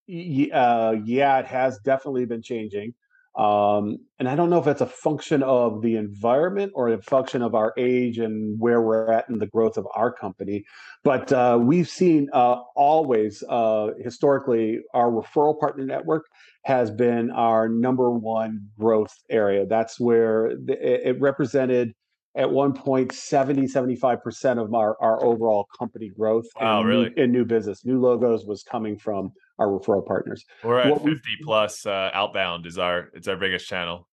[0.10, 2.94] uh, yeah, it has definitely been changing.
[3.36, 7.42] Um, and I don't know if it's a function of the environment or a function
[7.42, 10.66] of our age and where we're at in the growth of our company.
[11.04, 16.26] But uh, we've seen uh, always, uh, historically, our referral partner network
[16.64, 19.66] has been our number one growth area.
[19.66, 21.94] That's where it represented
[22.36, 27.10] at one point 70 75% of our, our overall company growth wow, really?
[27.10, 27.84] new, in new business.
[27.84, 30.46] New logos was coming from our referral partners.
[30.64, 34.08] We're at what 50 we, plus uh, outbound is our it's our biggest channel.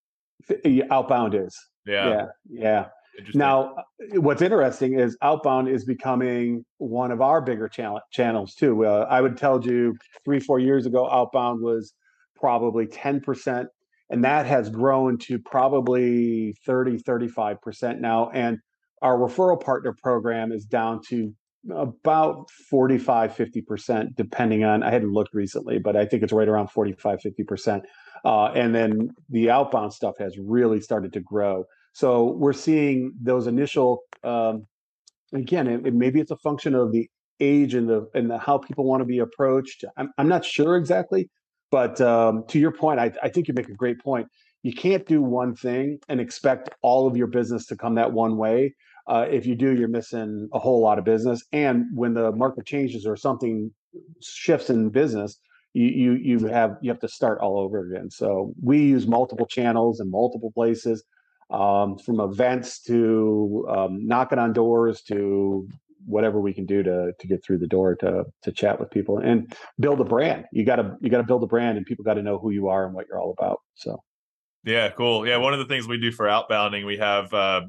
[0.91, 1.57] Outbound is.
[1.87, 2.09] Yeah.
[2.09, 2.87] Yeah yeah.
[3.35, 8.85] Now uh, what's interesting is outbound is becoming one of our bigger channel, channels too.
[8.85, 11.95] Uh, i would tell you three four years ago outbound was
[12.39, 13.67] probably 10%
[14.11, 18.59] and that has grown to probably 30 35% now and
[19.03, 21.33] our referral partner program is down to
[21.75, 26.69] about 45 50% depending on i hadn't looked recently but i think it's right around
[26.71, 27.83] 45 50%
[28.25, 31.65] uh, and then the outbound stuff has really started to grow.
[31.93, 34.67] So we're seeing those initial um,
[35.33, 37.09] again it, it, maybe it's a function of the
[37.41, 39.85] age and the and the, how people want to be approached.
[39.97, 41.31] I'm, I'm not sure exactly
[41.71, 44.27] but um, to your point, I, I, think you make a great point.
[44.63, 48.37] you can't do one thing and expect all of your business to come that one
[48.37, 48.75] way.
[49.07, 51.43] Uh, if you do, you're missing a whole lot of business.
[51.53, 53.73] And when the market changes or something
[54.21, 55.39] shifts in business,
[55.75, 58.11] you you you have you have to start all over again.
[58.11, 61.05] So we use multiple channels and multiple places,
[61.51, 65.69] um, from events to um, knocking on doors to
[66.09, 69.19] whatever we can do to to get through the door to to chat with people
[69.19, 70.47] and build a brand.
[70.53, 72.51] You got to you got to build a brand, and people got to know who
[72.51, 73.61] you are and what you're all about.
[73.75, 74.03] So.
[74.65, 75.27] Yeah, cool.
[75.27, 77.63] Yeah, one of the things we do for outbounding, we have uh,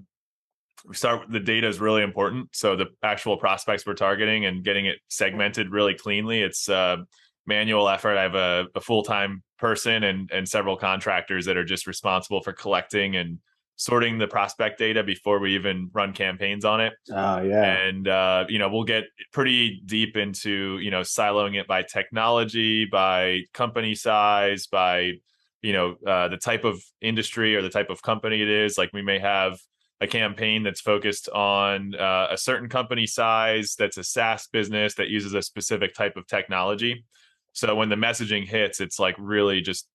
[0.87, 2.49] we start with the data is really important.
[2.53, 6.41] So the actual prospects we're targeting and getting it segmented really cleanly.
[6.41, 6.97] It's uh,
[7.45, 8.17] manual effort.
[8.17, 12.41] I have a, a full time person and and several contractors that are just responsible
[12.41, 13.39] for collecting and
[13.79, 16.91] sorting the prospect data before we even run campaigns on it.
[17.09, 17.63] Oh yeah.
[17.63, 22.83] And uh, you know, we'll get pretty deep into, you know, siloing it by technology,
[22.83, 25.13] by company size, by
[25.61, 28.77] you know, uh, the type of industry or the type of company it is.
[28.77, 29.57] Like we may have
[30.01, 35.07] a campaign that's focused on uh, a certain company size that's a SaaS business that
[35.07, 37.05] uses a specific type of technology.
[37.53, 39.87] So when the messaging hits, it's like really just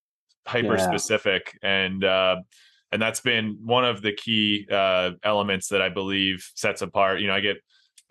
[0.47, 2.37] hyper specific and uh,
[2.95, 7.21] and that's been one of the key uh, elements that I believe sets apart.
[7.21, 7.57] You know, I get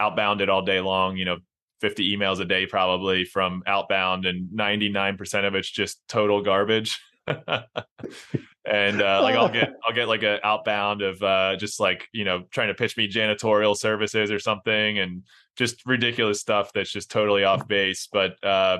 [0.02, 1.16] outbounded all day long.
[1.16, 1.38] You know,
[1.80, 7.00] 50 emails a day probably from outbound, and 99% of it's just total garbage.
[7.28, 12.26] and uh, like I'll get I'll get like an outbound of uh, just like you
[12.26, 15.24] know trying to pitch me janitorial services or something, and
[15.56, 18.10] just ridiculous stuff that's just totally off base.
[18.12, 18.80] But uh,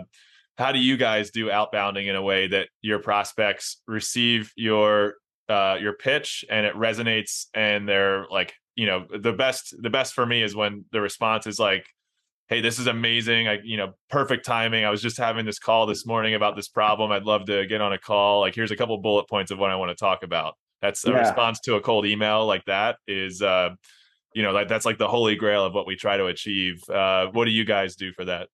[0.58, 5.16] how do you guys do outbounding in a way that your prospects receive your
[5.54, 10.14] uh, your pitch and it resonates and they're like you know the best the best
[10.14, 11.86] for me is when the response is like
[12.50, 13.48] hey this is amazing.
[13.48, 14.86] I you know perfect timing.
[14.86, 17.12] I was just having this call this morning about this problem.
[17.12, 18.42] I'd love to get on a call.
[18.42, 20.56] Like here's a couple bullet points of what i want to talk about.
[20.82, 21.20] That's a yeah.
[21.20, 23.70] response to a cold email like that is uh
[24.36, 26.82] you know like that's like the holy grail of what we try to achieve.
[26.90, 28.50] Uh what do you guys do for that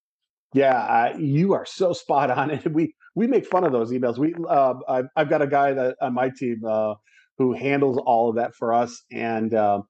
[0.54, 2.52] yeah, uh, you are so spot on.
[2.66, 4.18] And we we make fun of those emails.
[4.18, 6.96] We uh, I've, I've, got a guy that on my team uh,
[7.38, 9.84] who handles all of that for us, and um,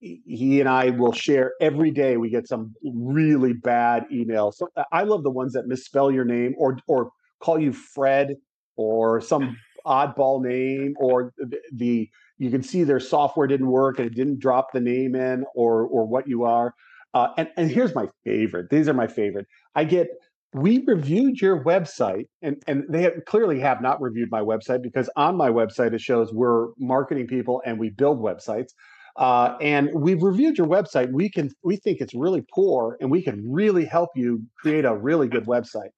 [0.00, 2.16] he and I will share every day.
[2.16, 4.54] We get some really bad emails.
[4.54, 8.36] So I love the ones that misspell your name or or call you Fred
[8.76, 11.32] or some oddball name or
[11.72, 15.44] the you can see their software didn't work and it didn't drop the name in
[15.54, 16.74] or or what you are.
[17.14, 18.70] Uh, and and here's my favorite.
[18.70, 19.46] These are my favorite.
[19.74, 20.08] I get
[20.52, 25.10] we reviewed your website and and they have, clearly have not reviewed my website because
[25.16, 28.70] on my website it shows we're marketing people and we build websites.
[29.16, 31.12] Uh, and we've reviewed your website.
[31.12, 34.94] We can we think it's really poor and we can really help you create a
[34.94, 35.90] really good website.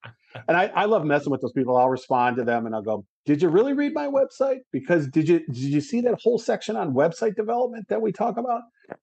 [0.47, 1.77] And I, I love messing with those people.
[1.77, 4.59] I'll respond to them and i'll go did you really read my website?
[4.71, 8.37] Because did you did you see that whole section on website development that we talk
[8.37, 8.61] about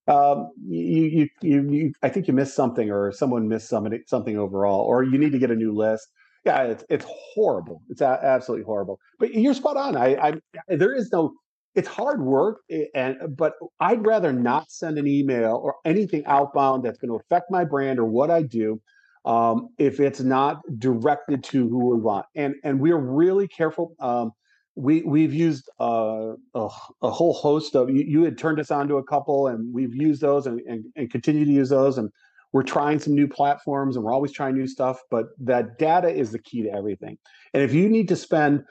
[0.09, 4.39] um, you, you, you, you, I think you missed something, or someone missed something, something
[4.39, 6.09] overall, or you need to get a new list.
[6.45, 7.83] Yeah, it's it's horrible.
[7.91, 8.99] It's a- absolutely horrible.
[9.19, 9.97] But you're spot on.
[9.97, 10.35] I, I
[10.69, 11.35] there is no.
[11.75, 12.59] It's hard work,
[12.95, 17.51] and but I'd rather not send an email or anything outbound that's going to affect
[17.51, 18.81] my brand or what I do
[19.25, 22.27] um, if it's not directed to who we want.
[22.35, 23.95] And and we're really careful.
[24.01, 24.33] Um,
[24.81, 26.69] we we've used uh, a,
[27.03, 29.95] a, whole host of you, you, had turned us on to a couple and we've
[29.95, 32.11] used those and, and, and, continue to use those and
[32.53, 36.33] we're trying some new platforms and we're always trying new stuff but that data is
[36.33, 37.19] the key to everything.
[37.53, 38.65] And if you need to spend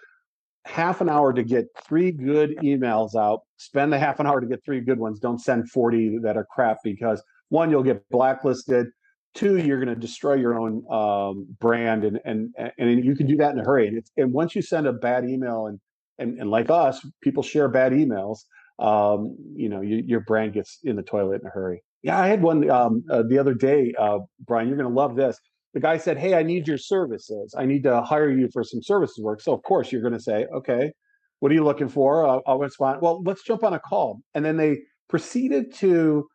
[0.65, 4.47] half an hour to get three good emails out spend the half an hour to
[4.47, 5.19] get three good ones.
[5.19, 8.87] Don't send 40 that are crap because one you'll get blacklisted.
[9.35, 13.37] Two you're going to destroy your own um, brand and and and you can do
[13.37, 13.87] that in a hurry.
[13.87, 15.79] And, and once you send a bad email and
[16.19, 18.39] and, and like us, people share bad emails.
[18.79, 21.81] Um, you know, you, your brand gets in the toilet in a hurry.
[22.01, 24.67] Yeah, I had one um, uh, the other day, uh, Brian.
[24.67, 25.37] You're going to love this.
[25.73, 27.53] The guy said, "Hey, I need your services.
[27.57, 30.19] I need to hire you for some services work." So of course you're going to
[30.19, 30.91] say, "Okay,
[31.39, 33.01] what are you looking for?" Uh, I'll respond.
[33.01, 34.21] Well, let's jump on a call.
[34.33, 34.77] And then they
[35.09, 36.25] proceeded to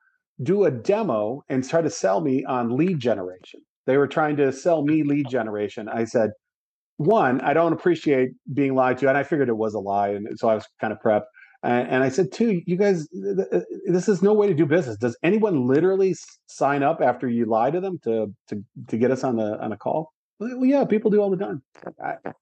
[0.42, 3.60] do a demo and try to sell me on lead generation.
[3.86, 5.88] They were trying to sell me lead generation.
[5.88, 6.30] I said,
[6.96, 10.28] one, I don't appreciate being lied to, and I figured it was a lie, and
[10.38, 11.24] so I was kind of prepped.
[11.62, 13.08] And, and I said, two, you guys,
[13.52, 14.96] uh, this is no way to do business.
[14.98, 16.14] Does anyone literally
[16.46, 19.72] sign up after you lie to them to to to get us on the on
[19.72, 20.12] a call?
[20.38, 21.62] Well, yeah, people do all the time.
[22.02, 22.32] I, I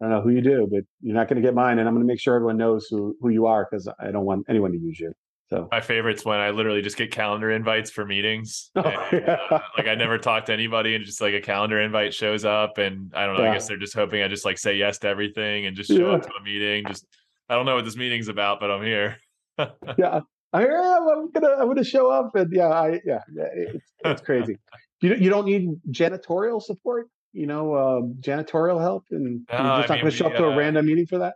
[0.00, 2.06] don't know who you do, but you're not going to get mine, and I'm going
[2.06, 4.78] to make sure everyone knows who who you are because I don't want anyone to
[4.78, 5.12] use you.
[5.52, 8.70] So my favorite's when I literally just get calendar invites for meetings.
[8.82, 9.36] Oh, and, yeah.
[9.50, 12.78] uh, like I never talk to anybody, and just like a calendar invite shows up,
[12.78, 13.42] and I don't know.
[13.44, 13.50] Yeah.
[13.50, 16.10] I guess they're just hoping I just like say yes to everything and just show
[16.10, 16.16] yeah.
[16.16, 16.84] up to a meeting.
[16.88, 17.06] Just
[17.50, 19.18] I don't know what this meeting's about, but I'm here.
[19.98, 20.20] yeah,
[20.54, 21.08] I, am.
[21.08, 23.20] I'm gonna I'm gonna show up, and yeah, I yeah,
[23.54, 24.58] it's it's crazy.
[25.02, 29.78] you you don't need janitorial support, you know, um, janitorial help, and No, you're I
[29.80, 31.34] just not mean, gonna show we, up to a uh, random meeting for that.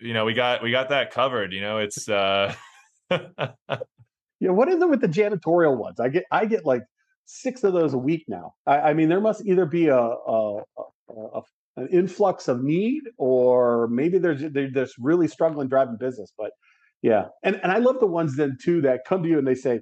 [0.00, 1.52] You know, we got we got that covered.
[1.52, 2.54] You know, it's uh,
[4.44, 5.98] Yeah, what is it with the janitorial ones?
[6.00, 6.82] I get I get like
[7.24, 8.52] six of those a week now.
[8.66, 11.42] I, I mean, there must either be a, a, a, a
[11.76, 16.32] an influx of need, or maybe there's they're just really struggling driving business.
[16.36, 16.50] But
[17.00, 19.54] yeah, and and I love the ones then too that come to you and they
[19.54, 19.80] say,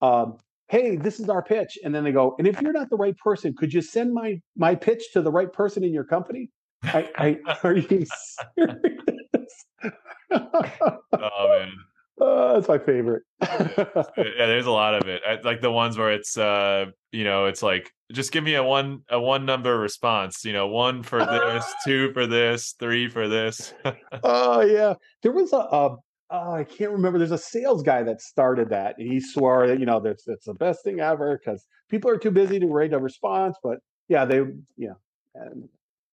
[0.00, 2.96] um, "Hey, this is our pitch," and then they go, "And if you're not the
[2.96, 6.50] right person, could you send my my pitch to the right person in your company?"
[6.84, 7.82] I, I are you
[8.58, 9.66] serious?
[10.30, 11.72] oh man.
[12.20, 13.22] Uh, that's my favorite.
[13.42, 17.46] yeah there's a lot of it I, like the ones where it's uh you know
[17.46, 21.24] it's like just give me a one a one number response you know one for
[21.24, 23.74] this two for this three for this
[24.22, 25.96] oh yeah, there was a, a
[26.30, 27.18] oh, I can't remember.
[27.18, 28.96] There's a sales guy that started that.
[28.98, 32.30] He swore that you know that's that's the best thing ever because people are too
[32.30, 33.56] busy to write a response.
[33.62, 34.42] But yeah, they
[34.76, 34.94] yeah,
[35.34, 35.68] and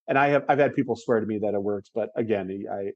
[0.08, 1.90] and I have I've had people swear to me that it works.
[1.94, 2.92] But again, I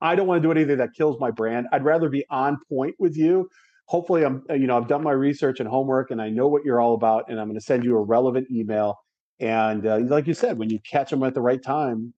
[0.00, 1.66] I- don't want to do anything that kills my brand.
[1.72, 3.48] I'd rather be on point with you.
[3.86, 6.80] Hopefully, I'm you know I've done my research and homework, and I know what you're
[6.80, 8.96] all about, and I'm going to send you a relevant email.
[9.40, 12.14] And uh, like you said, when you catch them at the right time,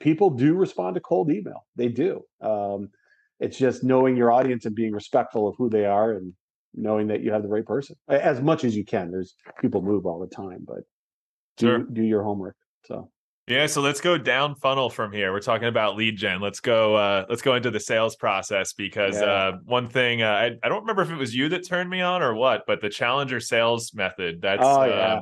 [0.00, 1.66] people do respond to cold email.
[1.76, 2.22] They do.
[2.40, 2.90] Um,
[3.40, 6.34] it's just knowing your audience and being respectful of who they are and
[6.74, 9.10] knowing that you have the right person as much as you can.
[9.10, 10.80] There's people move all the time, but
[11.56, 11.78] do Sure.
[11.92, 12.56] do your homework.
[12.84, 13.10] So
[13.48, 16.96] yeah so let's go down funnel from here we're talking about lead gen let's go
[16.96, 19.26] uh let's go into the sales process because Yeah.
[19.26, 22.00] uh one thing uh, I, I don't remember if it was you that turned me
[22.00, 25.20] on or what but the challenger sales method that's oh uh, yeah,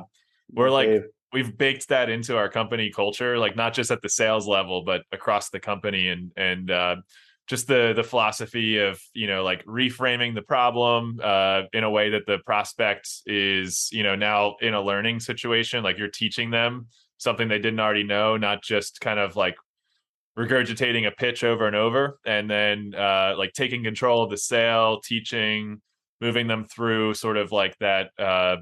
[0.53, 1.03] we're like Dave.
[1.33, 5.03] we've baked that into our company culture like not just at the sales level but
[5.11, 6.95] across the company and and uh
[7.47, 12.09] just the the philosophy of you know like reframing the problem uh in a way
[12.09, 16.87] that the prospect is you know now in a learning situation like you're teaching them
[17.17, 19.55] something they didn't already know not just kind of like
[20.37, 24.99] regurgitating a pitch over and over and then uh like taking control of the sale
[25.01, 25.81] teaching
[26.19, 28.57] moving them through sort of like that uh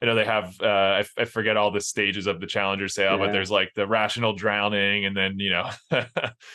[0.00, 2.88] I know they have uh I, f- I forget all the stages of the challenger
[2.88, 5.70] sale, but there's like the rational drowning and then you know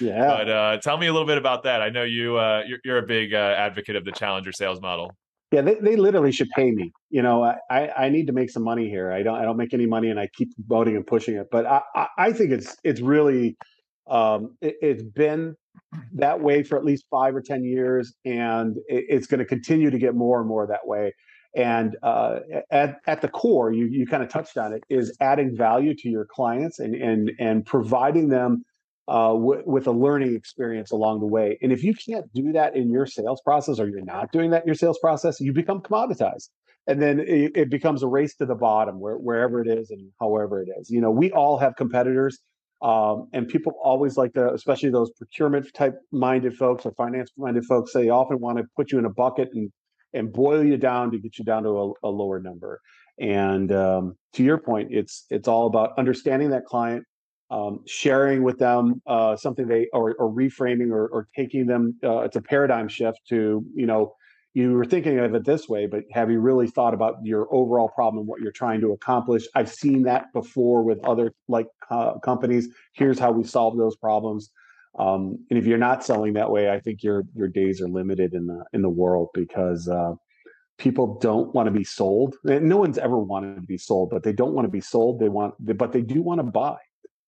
[0.02, 0.28] yeah.
[0.28, 1.82] but uh tell me a little bit about that.
[1.82, 5.16] I know you uh you're, you're a big uh, advocate of the challenger sales model.
[5.52, 6.92] Yeah, they, they literally should pay me.
[7.10, 9.12] You know, I, I need to make some money here.
[9.12, 11.48] I don't I don't make any money, and I keep voting and pushing it.
[11.50, 13.56] But I I, think it's it's really
[14.10, 15.56] um, it, it's been
[16.16, 19.90] that way for at least five or ten years, and it, it's going to continue
[19.90, 21.14] to get more and more that way.
[21.56, 25.56] And uh, at at the core, you you kind of touched on it, is adding
[25.56, 28.66] value to your clients and and and providing them
[29.08, 31.58] uh, w- with a learning experience along the way.
[31.62, 34.64] And if you can't do that in your sales process, or you're not doing that
[34.64, 36.50] in your sales process, you become commoditized,
[36.88, 40.12] and then it, it becomes a race to the bottom, where, wherever it is and
[40.20, 40.90] however it is.
[40.90, 42.40] You know, we all have competitors,
[42.82, 47.66] um, and people always like to, especially those procurement type minded folks or finance minded
[47.66, 49.72] folks, they often want to put you in a bucket and
[50.14, 52.80] and boil you down to get you down to a, a lower number.
[53.20, 57.04] And um, to your point, it's it's all about understanding that client,
[57.50, 61.98] um, sharing with them uh, something they or, or reframing or, or taking them.
[62.04, 64.14] Uh, it's a paradigm shift to you know
[64.54, 67.90] you were thinking of it this way, but have you really thought about your overall
[67.90, 69.48] problem, and what you're trying to accomplish?
[69.54, 72.68] I've seen that before with other like uh, companies.
[72.94, 74.50] Here's how we solve those problems.
[74.98, 78.34] Um, and if you're not selling that way, I think your your days are limited
[78.34, 80.14] in the in the world because uh,
[80.78, 82.36] people don't want to be sold.
[82.44, 85.20] No one's ever wanted to be sold, but they don't want to be sold.
[85.20, 86.78] They want, but they do want to buy.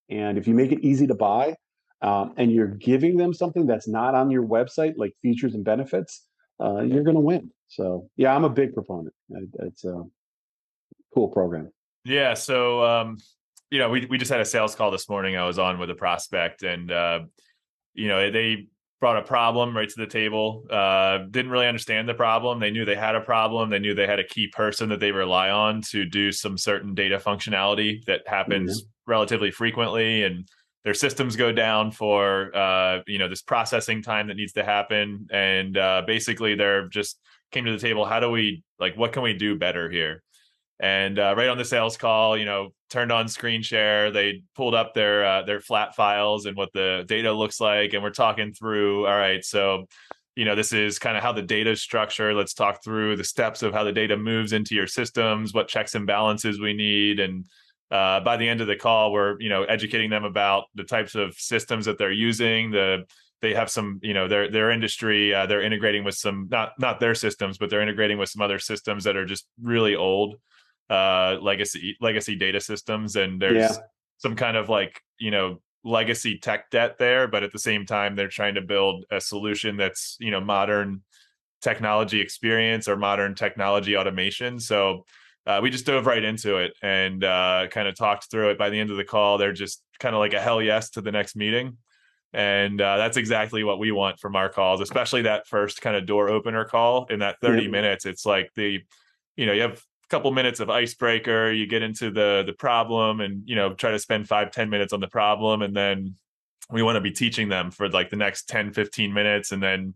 [0.10, 1.56] And if you make it easy to buy,
[2.02, 6.26] um, and you're giving them something that's not on your website, like features and benefits,
[6.62, 7.52] uh, you're going to win.
[7.67, 9.13] So yeah, I'm a big proponent.
[9.60, 10.04] It's a
[11.13, 11.72] cool program.
[12.06, 12.34] Yeah.
[12.34, 13.17] So, um,
[13.69, 15.36] you know, we we just had a sales call this morning.
[15.36, 17.19] I was on with a prospect, and uh,
[17.93, 18.67] you know, they
[18.99, 20.65] brought a problem right to the table.
[20.69, 22.59] Uh, didn't really understand the problem.
[22.59, 23.69] They knew they had a problem.
[23.69, 26.93] They knew they had a key person that they rely on to do some certain
[26.93, 30.47] data functionality that happens relatively frequently, and
[30.83, 35.27] their systems go down for uh, you know this processing time that needs to happen.
[35.31, 37.19] And uh, basically, they're just
[37.51, 38.05] came to the table.
[38.05, 38.97] How do we like?
[38.97, 40.24] What can we do better here?
[40.80, 44.75] and uh, right on the sales call you know turned on screen share they pulled
[44.75, 48.53] up their uh, their flat files and what the data looks like and we're talking
[48.53, 49.85] through all right so
[50.35, 52.33] you know this is kind of how the data is structured.
[52.33, 55.95] Let's talk through the steps of how the data moves into your systems what checks
[55.95, 57.45] and balances we need and
[57.91, 61.13] uh, by the end of the call we're you know educating them about the types
[61.15, 63.03] of systems that they're using the
[63.41, 67.01] they have some you know their their industry uh, they're integrating with some not not
[67.01, 70.35] their systems but they're integrating with some other systems that are just really old
[70.89, 73.77] uh legacy legacy data systems and there's Yeah.
[74.17, 78.15] some kind of like you know legacy tech debt there but at the same time
[78.15, 81.01] they're trying to build a solution that's you know modern
[81.61, 85.05] technology experience or modern technology automation so
[85.45, 88.69] uh, we just dove right into it and uh, kind of talked through it by
[88.69, 91.11] the end of the call they're just kind of like a hell yes to the
[91.11, 91.77] next meeting
[92.33, 96.05] and uh, that's exactly what we want from our calls especially that first kind of
[96.05, 97.69] door opener call in that 30 Yeah.
[97.69, 98.79] minutes it's like the
[99.35, 103.43] you know you have couple minutes of icebreaker you get into the the problem and
[103.45, 106.16] you know try to spend five ten minutes on the problem and then
[106.72, 109.93] we want to be teaching them for like the next 10 15 minutes and then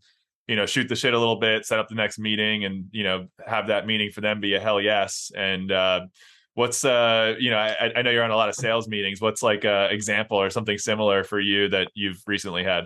[0.47, 3.03] you know shoot the shit a little bit set up the next meeting and you
[3.03, 5.31] know have that meeting for them be a hell yes.
[5.35, 6.01] And uh
[6.55, 9.21] what's uh you know i, I know you're on a lot of sales meetings.
[9.21, 12.85] What's like a example or something similar for you that you've recently had?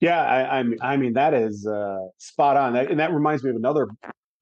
[0.00, 3.50] Yeah, I, I mean, I mean that is uh, spot on, and that reminds me
[3.50, 3.86] of another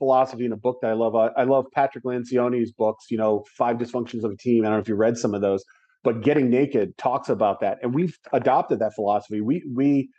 [0.01, 1.15] philosophy in a book that I love.
[1.15, 3.07] I, I love Patrick Lencioni's books.
[3.11, 4.65] You know, Five Dysfunctions of a Team.
[4.65, 5.63] I don't know if you read some of those,
[6.03, 9.41] but Getting Naked talks about that, and we've adopted that philosophy.
[9.41, 10.11] We we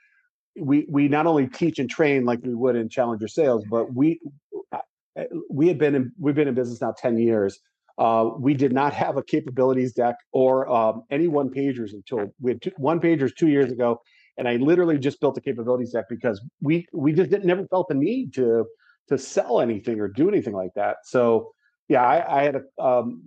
[0.58, 4.22] we we not only teach and train like we would in Challenger Sales, but we
[4.72, 7.60] uh, we had been in we've been in business now ten years.
[7.98, 12.52] Uh, we did not have a capabilities deck or um, any one pagers until we
[12.52, 14.00] had two, one pagers two years ago
[14.38, 17.88] and I literally just built a capabilities deck because we we just didn't never felt
[17.90, 18.66] the need to
[19.10, 20.98] to sell anything or do anything like that.
[21.04, 21.52] So
[21.88, 23.24] yeah, I, I had a um,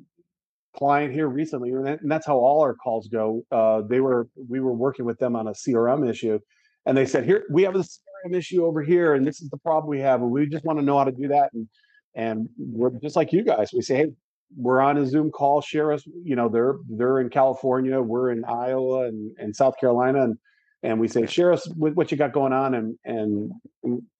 [0.76, 3.42] client here recently, and, that, and that's how all our calls go.
[3.50, 6.38] Uh, they were we were working with them on a CRM issue,
[6.86, 9.58] and they said, "Here we have a CRM issue over here, and this is the
[9.58, 11.68] problem we have, and we just want to know how to do that." And
[12.14, 13.70] and we're just like you guys.
[13.72, 14.12] We say, "Hey,
[14.56, 15.60] we're on a Zoom call.
[15.60, 16.04] Share us.
[16.22, 20.38] You know, they're they're in California, we're in Iowa and, and South Carolina, and
[20.84, 22.74] and we say, share us with what you got going on.
[22.74, 23.50] And and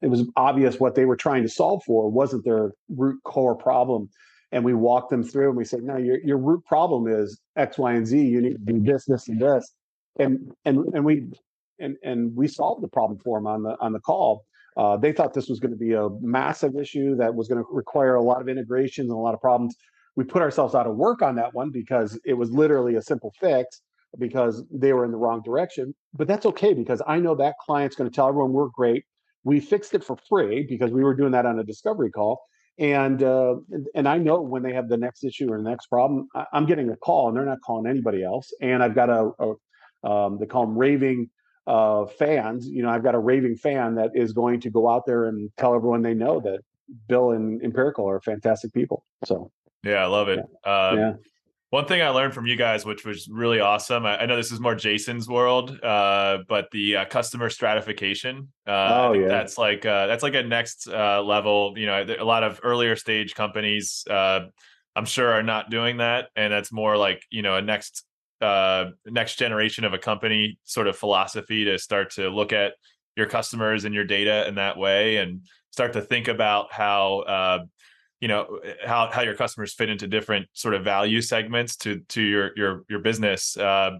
[0.01, 4.09] it was obvious what they were trying to solve for wasn't their root core problem.
[4.51, 7.77] And we walked them through and we said, no, your your root problem is X,
[7.77, 8.19] Y, and Z.
[8.19, 9.73] You need to do this, this, and this.
[10.19, 11.27] And and and we
[11.79, 14.45] and and we solved the problem for them on the on the call.
[14.77, 17.69] Uh, they thought this was going to be a massive issue that was going to
[17.71, 19.77] require a lot of integrations and a lot of problems.
[20.17, 23.33] We put ourselves out of work on that one because it was literally a simple
[23.39, 23.83] fix
[24.19, 25.95] because they were in the wrong direction.
[26.13, 29.05] But that's okay because I know that client's going to tell everyone we're great.
[29.45, 32.41] We fixed it for free because we were doing that on a discovery call.
[32.79, 33.57] And uh,
[33.95, 36.67] and, I know when they have the next issue or the next problem, I, I'm
[36.67, 38.53] getting a call and they're not calling anybody else.
[38.61, 41.31] And I've got a, a um, they call them raving
[41.69, 42.67] uh, fans.
[42.67, 45.51] You know, I've got a raving fan that is going to go out there and
[45.57, 46.61] tell everyone they know that
[47.09, 49.05] Bill and Empirical are fantastic people.
[49.25, 49.53] So
[49.85, 51.13] yeah i love it um, yeah.
[51.75, 54.53] One thing I learned from you guys, which was really awesome, I, I know this
[54.53, 58.53] is more Jason's world, uh, but the uh, customer stratification.
[58.65, 59.29] Uh, I Oh, think yeah.
[59.29, 61.75] that's like uh, that's like a next uh, level.
[61.77, 64.43] You know, a lot of earlier stage companies, uh,
[64.95, 68.05] I'm sure, are not doing that, and that's more like you know a next
[68.41, 72.75] uh, next generation of a company sort of philosophy to start to look at
[73.17, 75.41] your customers and your data in that way, and
[75.73, 77.59] start to think about how uh,
[78.25, 82.23] you know how how your customers fit into different sort of value segments to to
[82.23, 83.55] your your your business.
[83.55, 83.99] Uh,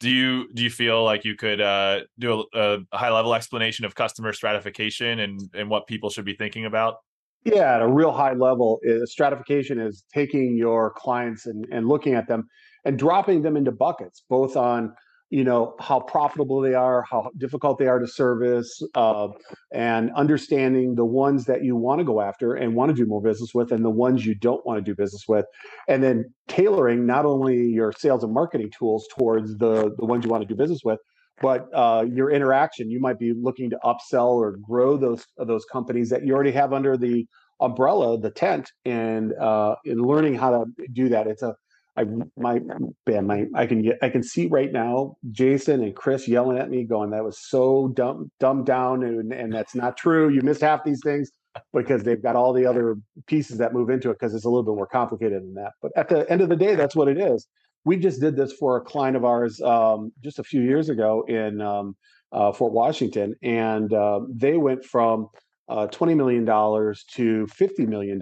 [0.00, 3.84] do you do you feel like you could uh, do a, a high level explanation
[3.84, 6.96] of customer stratification and and what people should be thinking about?
[7.44, 12.14] Yeah, at a real high level, is stratification is taking your clients and, and looking
[12.14, 12.48] at them
[12.84, 14.96] and dropping them into buckets, both on
[15.30, 19.28] you know how profitable they are, how difficult they are to service, uh,
[19.72, 23.22] and understanding the ones that you want to go after and want to do more
[23.22, 25.46] business with, and the ones you don't want to do business with,
[25.88, 30.30] and then tailoring not only your sales and marketing tools towards the the ones you
[30.30, 30.98] want to do business with,
[31.40, 32.90] but uh, your interaction.
[32.90, 36.72] You might be looking to upsell or grow those those companies that you already have
[36.72, 37.26] under the
[37.60, 41.26] umbrella, the tent, and uh, in learning how to do that.
[41.26, 41.54] It's a
[42.00, 42.04] I
[42.36, 42.60] my
[43.06, 46.70] man, my I can get I can see right now Jason and Chris yelling at
[46.70, 50.30] me, going, "That was so dumb, dumbed down, and and that's not true.
[50.30, 51.30] You missed half these things."
[51.72, 52.96] Because they've got all the other
[53.26, 55.72] pieces that move into it, because it's a little bit more complicated than that.
[55.82, 57.48] But at the end of the day, that's what it is.
[57.84, 61.24] We just did this for a client of ours um, just a few years ago
[61.26, 61.96] in um,
[62.30, 65.26] uh, Fort Washington, and uh, they went from
[65.70, 68.20] uh, $20 million to $50 million.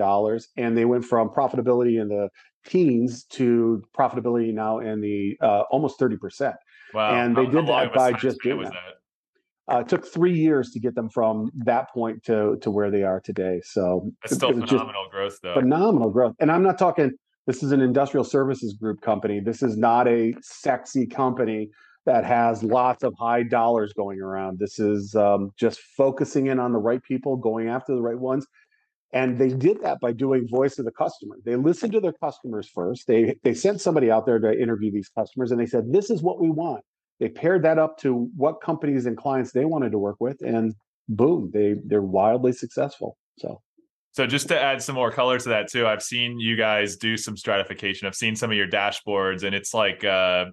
[0.57, 2.29] And they went from profitability in the
[2.67, 6.55] teens to profitability now in the uh, almost 30%.
[6.95, 8.95] Wow, And they How- did how that by just doing was that.
[9.71, 13.03] Uh, it took three years to get them from that point to, to where they
[13.03, 13.61] are today.
[13.65, 15.55] So That's it- still it was just phenomenal growth, though.
[15.55, 16.35] phenomenal growth.
[16.41, 17.11] And I'm not talking,
[17.47, 19.41] this is an industrial services group company.
[19.41, 21.69] This is not a sexy company
[22.07, 24.59] that has lots of high dollars going around.
[24.59, 28.47] This is um, just focusing in on the right people, going after the right ones.
[29.13, 31.37] And they did that by doing voice of the customer.
[31.45, 33.07] They listened to their customers first.
[33.07, 36.23] They they sent somebody out there to interview these customers, and they said, "This is
[36.23, 36.85] what we want."
[37.19, 40.75] They paired that up to what companies and clients they wanted to work with, and
[41.09, 43.17] boom, they they're wildly successful.
[43.39, 43.63] So
[44.13, 47.17] so just to add some more color to that too, I've seen you guys do
[47.17, 48.09] some stratification.
[48.09, 50.47] I've seen some of your dashboards, and it's like uh,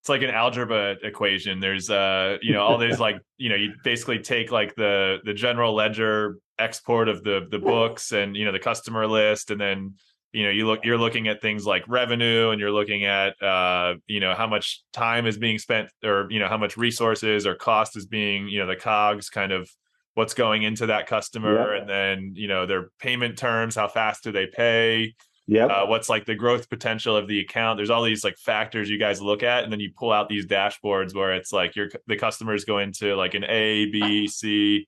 [0.00, 1.58] it's like an algebra equation.
[1.58, 5.34] There's uh, you know, all these like you know, you basically take like the the
[5.34, 9.94] general ledger export of the the books and you know the customer list, and then
[10.32, 13.94] you know you look you're looking at things like revenue and you're looking at uh,
[14.06, 17.54] you know how much time is being spent or you know how much resources or
[17.54, 19.68] cost is being you know the cogs kind of
[20.14, 21.74] what's going into that customer.
[21.74, 25.14] And then you know their payment terms how fast do they pay?
[25.46, 27.76] Yeah uh, what's like the growth potential of the account?
[27.76, 30.46] There's all these like factors you guys look at and then you pull out these
[30.46, 34.86] dashboards where it's like your the customers go into like an a b c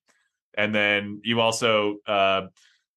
[0.56, 2.42] and then you also uh,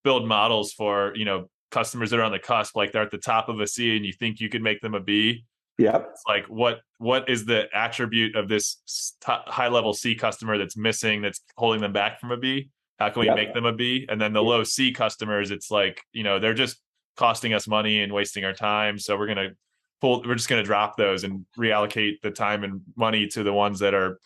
[0.04, 3.18] build models for you know customers that are on the cusp like they're at the
[3.18, 5.46] top of a c and you think you could make them a b.
[5.78, 10.78] Yeah it's like what what is the attribute of this high level c customer that's
[10.78, 12.70] missing that's holding them back from a b?
[13.00, 13.36] How can we yep.
[13.36, 14.06] make them a b?
[14.10, 16.80] And then the low c customers it's like you know they're just
[17.18, 18.98] costing us money and wasting our time.
[18.98, 19.56] So we're going to
[20.00, 23.52] pull we're just going to drop those and reallocate the time and money to the
[23.52, 24.20] ones that are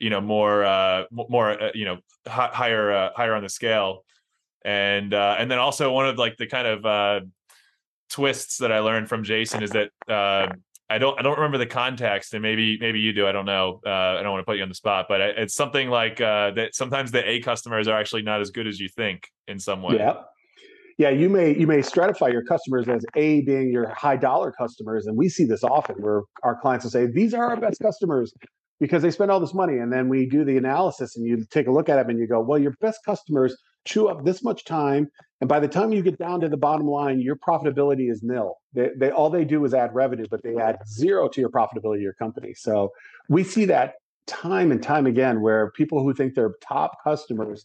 [0.00, 4.04] you know more uh more uh, you know higher uh, higher on the scale
[4.64, 7.20] and uh and then also one of like the kind of uh
[8.10, 10.48] twists that i learned from jason is that uh
[10.88, 13.26] I don't I don't remember the context, and maybe maybe you do.
[13.26, 13.80] I don't know.
[13.84, 16.52] Uh, I don't want to put you on the spot, but it's something like uh,
[16.52, 16.76] that.
[16.76, 19.96] Sometimes the A customers are actually not as good as you think in some way.
[19.96, 20.14] Yeah,
[20.96, 21.10] yeah.
[21.10, 25.16] You may you may stratify your customers as A being your high dollar customers, and
[25.16, 28.32] we see this often where our clients will say these are our best customers
[28.80, 31.66] because they spend all this money, and then we do the analysis, and you take
[31.66, 33.56] a look at them, and you go, well, your best customers
[33.86, 35.08] chew up this much time
[35.40, 38.56] and by the time you get down to the bottom line your profitability is nil.
[38.74, 41.96] They, they all they do is add revenue but they add zero to your profitability
[41.96, 42.52] of your company.
[42.54, 42.90] So
[43.28, 43.94] we see that
[44.26, 47.64] time and time again where people who think they're top customers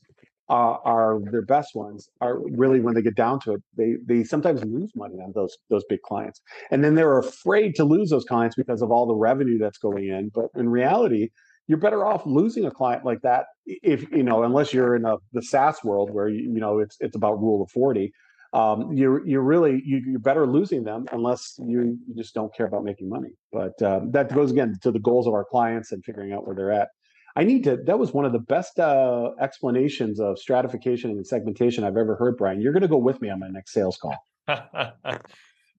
[0.51, 4.21] uh, are their best ones are really when they get down to it they they
[4.21, 6.41] sometimes lose money on those those big clients.
[6.71, 10.09] And then they're afraid to lose those clients because of all the revenue that's going
[10.09, 10.29] in.
[10.35, 11.29] But in reality
[11.67, 15.15] you're better off losing a client like that if you know unless you're in a,
[15.31, 18.11] the SaaS world where you, you know it's it's about rule of 40
[18.53, 22.65] um, you're you're really you, you're better losing them unless you, you just don't care
[22.65, 23.29] about making money.
[23.53, 26.55] But um, that goes again to the goals of our clients and figuring out where
[26.55, 26.89] they're at
[27.35, 31.83] I need to that was one of the best uh, explanations of stratification and segmentation
[31.83, 34.15] I've ever heard Brian you're going to go with me on my next sales call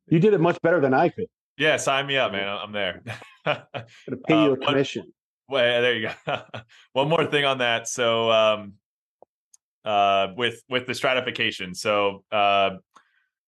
[0.08, 1.26] you did it much better than I could
[1.58, 3.02] yeah sign me up man I'm there
[3.44, 3.58] going
[4.08, 5.12] to pay uh, you a commission
[5.52, 6.42] well, there you go.
[6.94, 7.86] One more thing on that.
[7.86, 8.74] So, um,
[9.84, 11.74] uh, with with the stratification.
[11.74, 12.70] So, uh,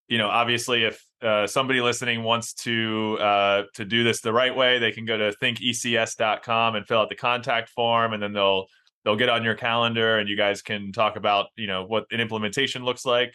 [0.07, 4.55] you know, obviously, if uh, somebody listening wants to uh, to do this the right
[4.55, 8.67] way, they can go to thinkecs.com and fill out the contact form, and then they'll
[9.05, 12.21] they'll get on your calendar, and you guys can talk about you know what an
[12.21, 13.35] implementation looks like.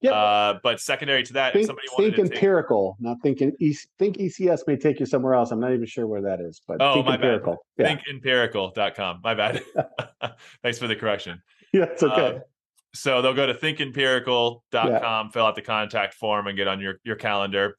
[0.00, 0.12] Yeah.
[0.12, 3.04] Uh, but secondary to that, think, somebody think empirical, take...
[3.04, 3.52] not thinking.
[3.98, 5.50] think ECS may take you somewhere else.
[5.50, 7.56] I'm not even sure where that is, but oh, think my empirical.
[7.76, 8.00] bad.
[8.06, 8.20] Yeah.
[8.20, 9.20] Thinkempirical.com.
[9.24, 9.62] My bad.
[10.62, 11.42] Thanks for the correction.
[11.70, 12.40] Yeah, it's okay.
[12.94, 15.28] So they'll go to thinkempirical.com, yeah.
[15.28, 17.76] fill out the contact form, and get on your your calendar.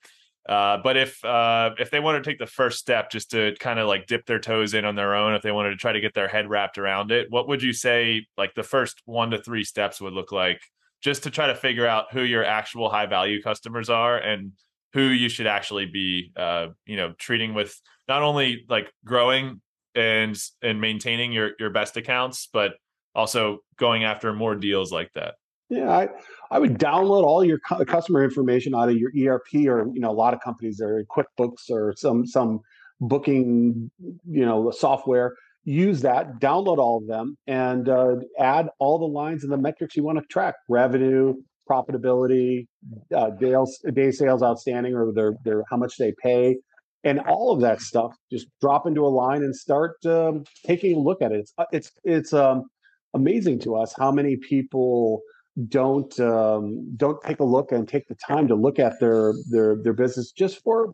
[0.47, 3.79] Uh, but if uh, if they want to take the first step, just to kind
[3.79, 5.99] of like dip their toes in on their own, if they wanted to try to
[5.99, 9.41] get their head wrapped around it, what would you say like the first one to
[9.41, 10.61] three steps would look like
[11.01, 14.53] just to try to figure out who your actual high value customers are and
[14.93, 19.61] who you should actually be uh, you know treating with not only like growing
[19.95, 22.73] and and maintaining your your best accounts but
[23.15, 25.35] also going after more deals like that
[25.69, 26.07] yeah i
[26.51, 30.13] i would download all your customer information out of your erp or you know a
[30.13, 32.59] lot of companies are quickbooks or some some
[33.01, 33.89] booking
[34.27, 35.33] you know software
[35.69, 39.95] use that, download all of them, and uh, add all the lines and the metrics
[39.95, 41.35] you want to track: revenue,
[41.69, 42.67] profitability,
[43.15, 46.57] uh, day sales outstanding, or their their how much they pay,
[47.03, 48.15] and all of that stuff.
[48.31, 51.39] Just drop into a line and start um, taking a look at it.
[51.39, 52.65] It's uh, it's it's um,
[53.13, 55.21] amazing to us how many people
[55.67, 59.75] don't um, don't take a look and take the time to look at their their
[59.75, 60.93] their business just for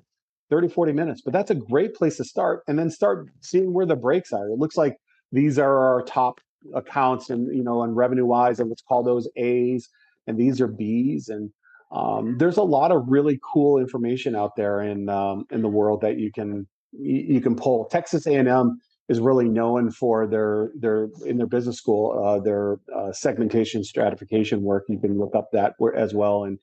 [0.50, 1.22] 30, 40 minutes.
[1.22, 4.48] But that's a great place to start and then start seeing where the breaks are.
[4.48, 4.98] It looks like
[5.32, 6.40] these are our top
[6.74, 9.90] accounts and you know, and revenue wise, and let's call those A's
[10.28, 11.30] and these are B's.
[11.30, 11.52] And
[11.92, 16.02] um, there's a lot of really cool information out there in um, in the world
[16.02, 17.86] that you can you, you can pull.
[17.86, 23.12] Texas A&M is really known for their their in their business school uh, their uh,
[23.12, 24.86] segmentation stratification work.
[24.88, 26.58] You can look up that as well and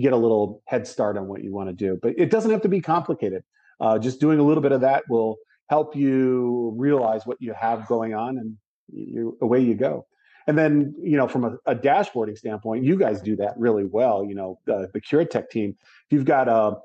[0.00, 1.98] get a little head start on what you want to do.
[2.00, 3.42] But it doesn't have to be complicated.
[3.80, 5.36] Uh, just doing a little bit of that will
[5.68, 8.56] help you realize what you have going on, and
[8.92, 10.06] you, away you go.
[10.46, 14.24] And then, you know, from a, a, dashboarding standpoint, you guys do that really well.
[14.24, 16.76] You know, the, the Curotec team, if you've got a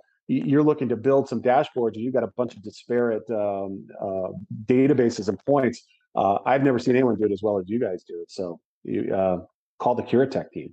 [0.46, 4.30] you're looking to build some dashboards and you've got a bunch of disparate um, uh,
[4.66, 5.84] databases and points.
[6.16, 8.32] Uh, I've never seen anyone do it as well as you guys do it.
[8.32, 9.40] So you uh,
[9.80, 10.72] call the Curotec team.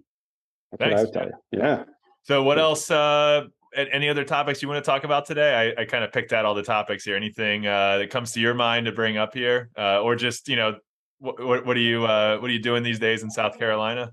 [0.71, 1.63] That's Thanks, what I would tell you.
[1.63, 1.85] Yeah.
[2.23, 2.91] So what else?
[2.91, 3.45] Uh,
[3.75, 5.75] any other topics you want to talk about today?
[5.79, 7.17] I, I kind of picked out all the topics here.
[7.17, 10.57] Anything uh, that comes to your mind to bring up here, uh, or just you
[10.57, 10.77] know,
[11.19, 12.11] what, what, what are you what
[12.45, 14.13] are you doing these days in South Carolina?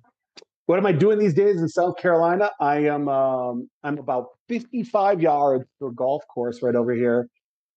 [0.68, 2.52] What am I doing these days in South Carolina?
[2.60, 7.30] I am um, I'm about 55 yards to a golf course right over here,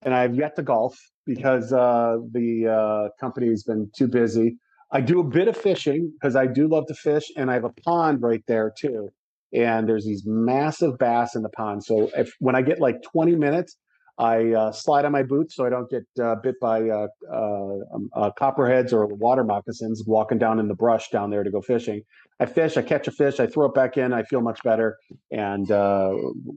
[0.02, 4.56] and I have yet to golf because uh, the uh, company's been too busy.
[4.90, 7.64] I do a bit of fishing because I do love to fish, and I have
[7.64, 9.10] a pond right there too.
[9.54, 11.84] And there's these massive bass in the pond.
[11.84, 13.76] So if when I get like 20 minutes,
[14.20, 17.74] I uh, slide on my boots so I don't get uh, bit by uh, uh
[17.94, 21.62] um, uh, copperheads or water moccasins walking down in the brush down there to go
[21.62, 22.02] fishing.
[22.38, 24.98] I fish, I catch a fish, I throw it back in, I feel much better,
[25.30, 26.12] and uh,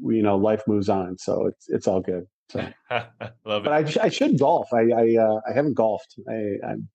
[0.06, 1.18] you know life moves on.
[1.18, 2.26] So it's it's all good.
[2.50, 2.68] So,
[3.46, 4.68] Love but I, I should golf.
[4.74, 6.20] I I, I haven't golfed.
[6.30, 6.90] I I'm,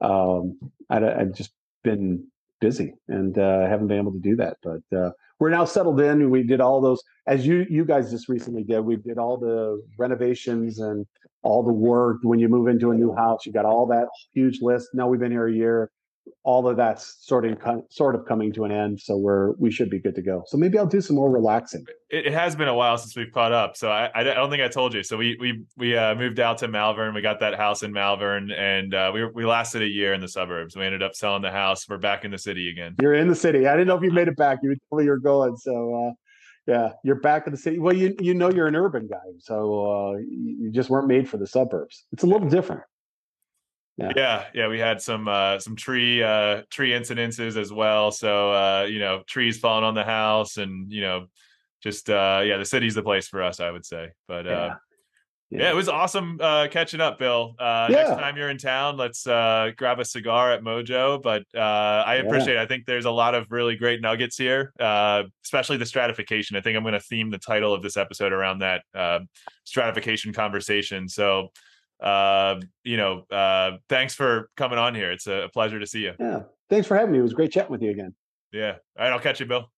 [0.00, 0.58] um
[0.88, 1.52] I, I've just
[1.82, 2.28] been
[2.60, 4.58] busy and I haven't been able to do that.
[4.62, 6.30] But we're now settled in.
[6.30, 8.78] We did all those, as you you guys just recently did.
[8.82, 11.04] We did all the renovations and
[11.42, 12.18] all the work.
[12.22, 14.90] When you move into a new house, you got all that huge list.
[14.94, 15.90] Now we've been here a year.
[16.44, 17.58] All of that's sort of
[17.90, 20.42] sort of coming to an end, so we're we should be good to go.
[20.46, 21.84] So maybe I'll do some more relaxing.
[22.10, 24.62] It, it has been a while since we've caught up, so I, I don't think
[24.62, 25.02] I told you.
[25.02, 27.14] So we we we uh, moved out to Malvern.
[27.14, 30.28] We got that house in Malvern, and uh, we we lasted a year in the
[30.28, 30.76] suburbs.
[30.76, 31.88] We ended up selling the house.
[31.88, 32.96] We're back in the city again.
[33.00, 33.66] You're in the city.
[33.66, 34.58] I didn't know if you made it back.
[34.62, 35.56] You me you're going.
[35.56, 36.12] So uh,
[36.66, 37.78] yeah, you're back in the city.
[37.78, 41.36] Well, you you know you're an urban guy, so uh, you just weren't made for
[41.36, 42.04] the suburbs.
[42.12, 42.82] It's a little different.
[44.02, 44.12] Yeah.
[44.16, 48.10] yeah, yeah, we had some uh, some tree uh, tree incidences as well.
[48.10, 51.26] So uh, you know, trees falling on the house, and you know,
[51.82, 54.10] just uh, yeah, the city's the place for us, I would say.
[54.26, 54.74] But uh, yeah.
[55.52, 55.64] Yeah.
[55.64, 57.54] yeah, it was awesome uh, catching up, Bill.
[57.58, 57.96] Uh, yeah.
[57.96, 61.22] Next time you're in town, let's uh, grab a cigar at Mojo.
[61.22, 61.58] But uh,
[62.06, 62.54] I appreciate.
[62.54, 62.60] Yeah.
[62.60, 62.64] it.
[62.64, 66.56] I think there's a lot of really great nuggets here, uh, especially the stratification.
[66.56, 69.18] I think I'm going to theme the title of this episode around that uh,
[69.64, 71.06] stratification conversation.
[71.06, 71.48] So,
[72.84, 75.12] you know, uh, thanks for coming on here.
[75.12, 76.12] It's a pleasure to see you.
[76.18, 77.18] Yeah, thanks for having me.
[77.18, 78.14] It was great chatting with you again.
[78.52, 78.76] Yeah.
[78.98, 79.70] All right, I'll catch you, Bill.